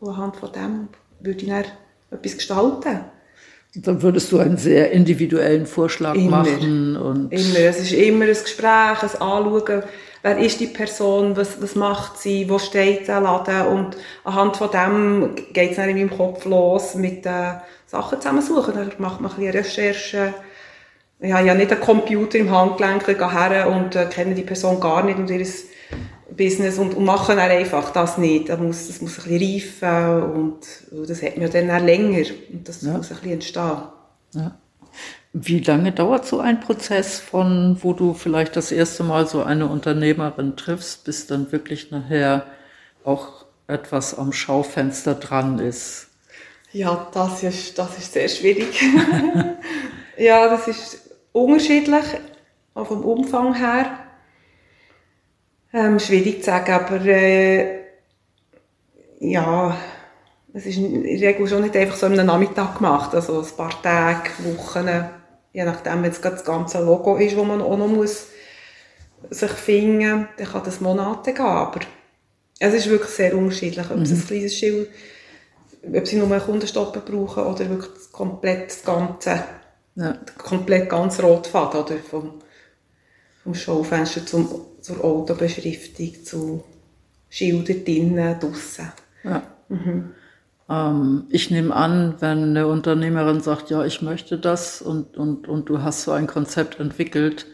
und 0.00 0.10
anhand 0.10 0.36
von 0.36 0.52
dem 0.52 0.88
würde 1.20 1.40
ich 1.40 1.48
dann 1.48 1.64
etwas 2.10 2.36
gestalten. 2.36 3.04
Dann 3.74 4.02
würdest 4.02 4.32
du 4.32 4.38
einen 4.38 4.56
sehr 4.56 4.90
individuellen 4.92 5.66
Vorschlag 5.66 6.14
immer, 6.14 6.38
machen. 6.38 6.96
Und 6.96 7.32
immer. 7.32 7.58
Es 7.58 7.78
ist 7.80 7.92
immer 7.92 8.24
ein 8.24 8.30
Gespräch, 8.30 9.02
ein 9.02 9.20
Anschauen. 9.20 9.82
Wer 10.22 10.38
ist 10.38 10.58
die 10.58 10.66
Person? 10.66 11.36
Was, 11.36 11.62
was 11.62 11.74
macht 11.74 12.18
sie? 12.18 12.48
Wo 12.48 12.58
steht 12.58 13.08
der 13.08 13.20
Laden? 13.20 13.66
Und 13.66 13.96
anhand 14.24 14.56
von 14.56 14.70
dem 14.70 15.34
geht 15.52 15.70
es 15.70 15.76
dann 15.76 15.90
in 15.90 15.96
meinem 15.96 16.10
Kopf 16.10 16.44
los 16.44 16.94
mit 16.94 17.24
den 17.24 17.60
Sachen 17.86 18.20
zusammensuchen. 18.20 18.74
Dann 18.74 18.92
macht 18.98 19.20
man 19.20 19.30
ein 19.30 19.36
bisschen 19.36 19.52
Recherche. 19.52 20.34
Ich 21.20 21.32
habe 21.32 21.46
ja 21.46 21.54
nicht 21.54 21.70
einen 21.70 21.80
Computer 21.80 22.38
im 22.38 22.50
Handgelenk, 22.50 23.04
gehe 23.04 23.32
her 23.32 23.68
und 23.68 23.96
äh, 23.96 24.06
kenne 24.06 24.34
die 24.34 24.42
Person 24.42 24.80
gar 24.80 25.04
nicht 25.04 25.18
und 25.18 25.28
ihr 25.30 25.44
Business 26.36 26.78
und, 26.78 26.94
und 26.94 27.04
machen 27.04 27.36
dann 27.36 27.50
einfach 27.50 27.90
das 27.90 28.18
nicht. 28.18 28.48
Das 28.48 28.60
muss, 28.60 28.86
das 28.86 29.00
muss 29.00 29.18
ein 29.18 29.38
bisschen 29.38 29.80
reifen 29.80 30.22
und, 30.32 30.58
und 30.90 31.10
das 31.10 31.22
hat 31.22 31.36
mir 31.36 31.48
dann 31.48 31.70
auch 31.70 31.82
länger 31.82 32.26
und 32.52 32.68
das 32.68 32.82
ja. 32.82 32.92
muss 32.92 33.10
ein 33.10 33.16
bisschen 33.16 33.32
entstehen. 33.32 33.82
Ja. 34.34 34.58
Wie 35.32 35.60
lange 35.60 35.92
dauert 35.92 36.26
so 36.26 36.40
ein 36.40 36.60
Prozess 36.60 37.20
von, 37.20 37.78
wo 37.82 37.92
du 37.92 38.14
vielleicht 38.14 38.56
das 38.56 38.72
erste 38.72 39.04
Mal 39.04 39.26
so 39.26 39.42
eine 39.42 39.66
Unternehmerin 39.66 40.56
triffst, 40.56 41.04
bis 41.04 41.26
dann 41.26 41.52
wirklich 41.52 41.90
nachher 41.90 42.46
auch 43.04 43.44
etwas 43.66 44.18
am 44.18 44.32
Schaufenster 44.32 45.14
dran 45.14 45.58
ist? 45.58 46.08
Ja, 46.72 47.08
das 47.12 47.42
ist, 47.42 47.78
das 47.78 47.98
ist 47.98 48.12
sehr 48.12 48.28
schwierig. 48.28 48.82
ja, 50.18 50.48
das 50.48 50.68
ist 50.68 51.10
unterschiedlich, 51.32 52.04
auch 52.74 52.86
vom 52.86 53.04
Umfang 53.04 53.54
her. 53.54 54.07
Ähm, 55.72 55.98
schwierig 55.98 56.38
zu 56.38 56.46
sagen, 56.46 56.72
aber 56.72 57.04
äh, 57.04 57.80
ja, 59.20 59.76
es 60.54 60.64
ist 60.64 60.78
in 60.78 61.02
der 61.02 61.28
Regel 61.28 61.46
schon 61.46 61.62
nicht 61.62 61.76
einfach 61.76 61.96
so 61.96 62.06
am 62.06 62.14
Nachmittag 62.14 62.76
gemacht, 62.76 63.14
also 63.14 63.40
ein 63.40 63.56
paar 63.56 63.82
Tage, 63.82 64.30
Wochen, 64.56 64.88
je 65.52 65.64
nachdem, 65.64 66.02
wenn 66.02 66.10
es 66.10 66.20
das 66.20 66.44
ganze 66.44 66.82
Logo 66.82 67.16
ist, 67.16 67.36
wo 67.36 67.44
man 67.44 67.60
auch 67.60 67.76
noch 67.76 67.88
muss 67.88 68.28
sich 69.30 69.50
finden, 69.50 70.20
muss, 70.20 70.26
dann 70.38 70.46
kann 70.46 70.64
das 70.64 70.80
Monate 70.80 71.34
gehen, 71.34 71.44
aber 71.44 71.80
es 72.60 72.74
ist 72.74 72.88
wirklich 72.88 73.10
sehr 73.10 73.36
unterschiedlich, 73.36 73.90
ob 73.90 73.96
mhm. 73.96 74.02
es 74.02 74.12
ein 74.12 74.26
kleines 74.26 74.54
Schild, 74.54 74.88
ob 75.92 76.06
sie 76.06 76.16
nur 76.16 76.30
einen 76.30 76.40
Kundenstoppen 76.40 77.02
brauchen 77.02 77.44
oder 77.44 77.68
wirklich 77.68 77.92
das 77.92 78.10
komplett 78.10 78.70
das 78.70 78.84
ganze, 78.84 79.44
ja. 79.96 80.16
komplett 80.38 80.88
ganz 80.88 81.22
Rotfaden 81.22 81.80
oder 81.80 81.96
vom, 81.98 82.40
vom 83.42 83.54
Schaufenster 83.54 84.24
zum 84.24 84.48
zur 84.88 85.04
Autobeschriftung, 85.04 86.24
zu 86.24 86.64
Schildern 87.28 87.84
drinnen, 87.84 88.40
draussen. 88.40 88.92
Ja. 89.22 89.42
Mhm. 89.68 90.14
Ähm, 90.70 91.24
ich 91.30 91.50
nehme 91.50 91.74
an, 91.74 92.14
wenn 92.20 92.42
eine 92.42 92.66
Unternehmerin 92.66 93.40
sagt, 93.40 93.70
ja, 93.70 93.84
ich 93.84 94.02
möchte 94.02 94.38
das 94.38 94.80
und, 94.82 95.16
und, 95.16 95.48
und 95.48 95.68
du 95.68 95.82
hast 95.82 96.02
so 96.02 96.12
ein 96.12 96.26
Konzept 96.26 96.80
entwickelt, 96.80 97.46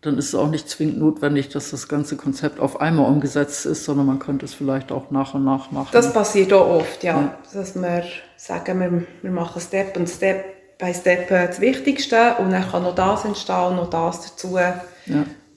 dann 0.00 0.16
ist 0.16 0.28
es 0.28 0.34
auch 0.36 0.48
nicht 0.48 0.68
zwingend 0.68 0.98
notwendig, 0.98 1.48
dass 1.48 1.72
das 1.72 1.88
ganze 1.88 2.16
Konzept 2.16 2.60
auf 2.60 2.80
einmal 2.80 3.10
umgesetzt 3.10 3.66
ist, 3.66 3.84
sondern 3.84 4.06
man 4.06 4.20
könnte 4.20 4.44
es 4.44 4.54
vielleicht 4.54 4.92
auch 4.92 5.10
nach 5.10 5.34
und 5.34 5.44
nach 5.44 5.72
machen. 5.72 5.88
Das 5.90 6.12
passiert 6.12 6.52
auch 6.52 6.70
oft, 6.70 7.02
ja. 7.02 7.20
ja. 7.20 7.38
Dass 7.52 7.74
wir 7.74 8.04
sagen, 8.36 8.78
wir, 8.78 9.02
wir 9.22 9.30
machen 9.32 9.60
Step 9.60 9.96
und 9.96 10.08
Step 10.08 10.44
bei 10.78 10.94
Step 10.94 11.28
das 11.28 11.60
Wichtigste 11.60 12.36
und 12.38 12.52
dann 12.52 12.70
kann 12.70 12.84
noch 12.84 12.94
das 12.94 13.24
entstehen 13.24 13.74
noch 13.74 13.90
das 13.90 14.30
dazu. 14.30 14.56
Ja. 14.56 14.80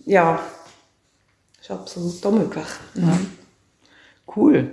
ja 0.06 0.40
ist 1.72 2.26
absolut 2.26 2.34
möglich. 2.34 2.66
Ja. 2.96 3.20
Cool. 4.36 4.72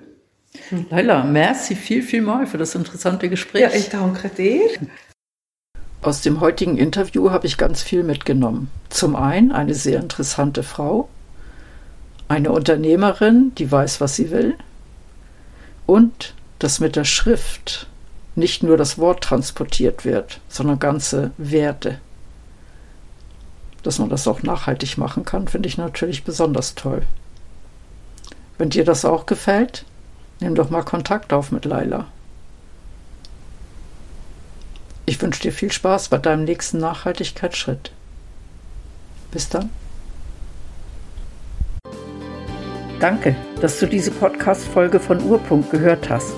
Hm. 0.69 0.87
Leila, 0.91 1.25
merci 1.25 1.75
viel, 1.75 2.03
viel 2.03 2.23
mal 2.23 2.47
für 2.47 2.59
das 2.59 2.75
interessante 2.75 3.29
Gespräch. 3.29 3.63
Ja, 3.63 3.71
ich 3.71 3.89
danke 3.89 4.29
dir. 4.29 4.63
Aus 6.03 6.23
dem 6.23 6.41
heutigen 6.41 6.77
Interview 6.79 7.31
habe 7.31 7.47
ich 7.47 7.59
ganz 7.59 7.83
viel 7.83 8.03
mitgenommen. 8.03 8.71
Zum 8.89 9.17
einen 9.17 9.53
eine 9.53 9.75
sehr 9.75 10.01
interessante 10.01 10.63
Frau, 10.63 11.09
eine 12.29 12.53
Unternehmerin, 12.53 13.53
die 13.57 13.71
weiß, 13.71 14.01
was 14.01 14.17
sie 14.17 14.31
will, 14.31 14.55
und 15.87 16.35
dass 16.59 16.81
mit 16.81 16.97
der 16.97 17.05
Schrift 17.05 17.89
nicht 18.37 18.63
nur 18.63 18.77
das 18.77 18.99
Wort 18.99 19.25
transportiert 19.25 20.05
wird, 20.05 20.41
sondern 20.49 20.79
ganze 20.79 21.33
Werte 21.37 22.01
dass 23.83 23.99
man 23.99 24.09
das 24.09 24.27
auch 24.27 24.43
nachhaltig 24.43 24.99
machen 24.99 25.25
kann, 25.25 25.49
finde 25.49 25.69
ich 25.69 25.79
natürlich 25.79 26.25
besonders 26.25 26.75
toll. 26.75 27.03
Wenn 28.59 28.71
dir 28.71 28.85
das 28.85 29.05
auch 29.05 29.27
gefällt, 29.27 29.85
nimm 30.41 30.55
doch 30.55 30.71
mal 30.71 30.83
Kontakt 30.83 31.33
auf 31.33 31.53
mit 31.53 31.65
Laila. 31.65 32.07
Ich 35.07 35.23
wünsche 35.23 35.43
dir 35.43 35.53
viel 35.53 35.73
Spaß 35.73 36.09
bei 36.09 36.19
deinem 36.19 36.45
nächsten 36.45 36.79
Nachhaltigkeitsschritt. 36.79 37.93
Bis 39.31 39.49
dann. 39.49 39.71
Danke, 43.01 43.37
dass 43.61 43.79
du 43.79 43.87
diese 43.87 44.11
Podcast-Folge 44.11 44.99
von 44.99 45.23
Urpunkt 45.23 45.71
gehört 45.71 46.11
hast. 46.11 46.35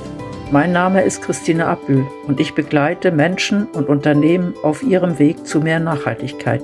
Mein 0.53 0.72
Name 0.72 1.03
ist 1.03 1.22
Christine 1.22 1.66
Abbühl 1.66 2.07
und 2.26 2.38
ich 2.38 2.55
begleite 2.55 3.12
Menschen 3.12 3.66
und 3.66 3.88
Unternehmen 3.88 4.55
auf 4.62 4.83
ihrem 4.83 5.18
Weg 5.18 5.46
zu 5.46 5.61
mehr 5.61 5.81
Nachhaltigkeit. 5.81 6.62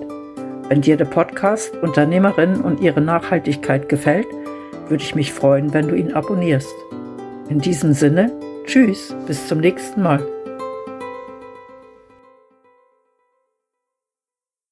Wenn 0.69 0.81
dir 0.81 0.97
der 0.97 1.05
Podcast 1.05 1.77
Unternehmerinnen 1.77 2.61
und 2.61 2.81
ihre 2.81 3.01
Nachhaltigkeit 3.01 3.89
gefällt, 3.89 4.27
würde 4.89 5.03
ich 5.03 5.15
mich 5.15 5.33
freuen, 5.33 5.73
wenn 5.73 5.89
du 5.89 5.95
ihn 5.95 6.13
abonnierst. 6.13 6.75
In 7.49 7.61
diesem 7.61 7.93
Sinne, 7.93 8.33
tschüss, 8.67 9.15
bis 9.27 9.47
zum 9.47 9.61
nächsten 9.61 10.03
Mal. 10.03 10.36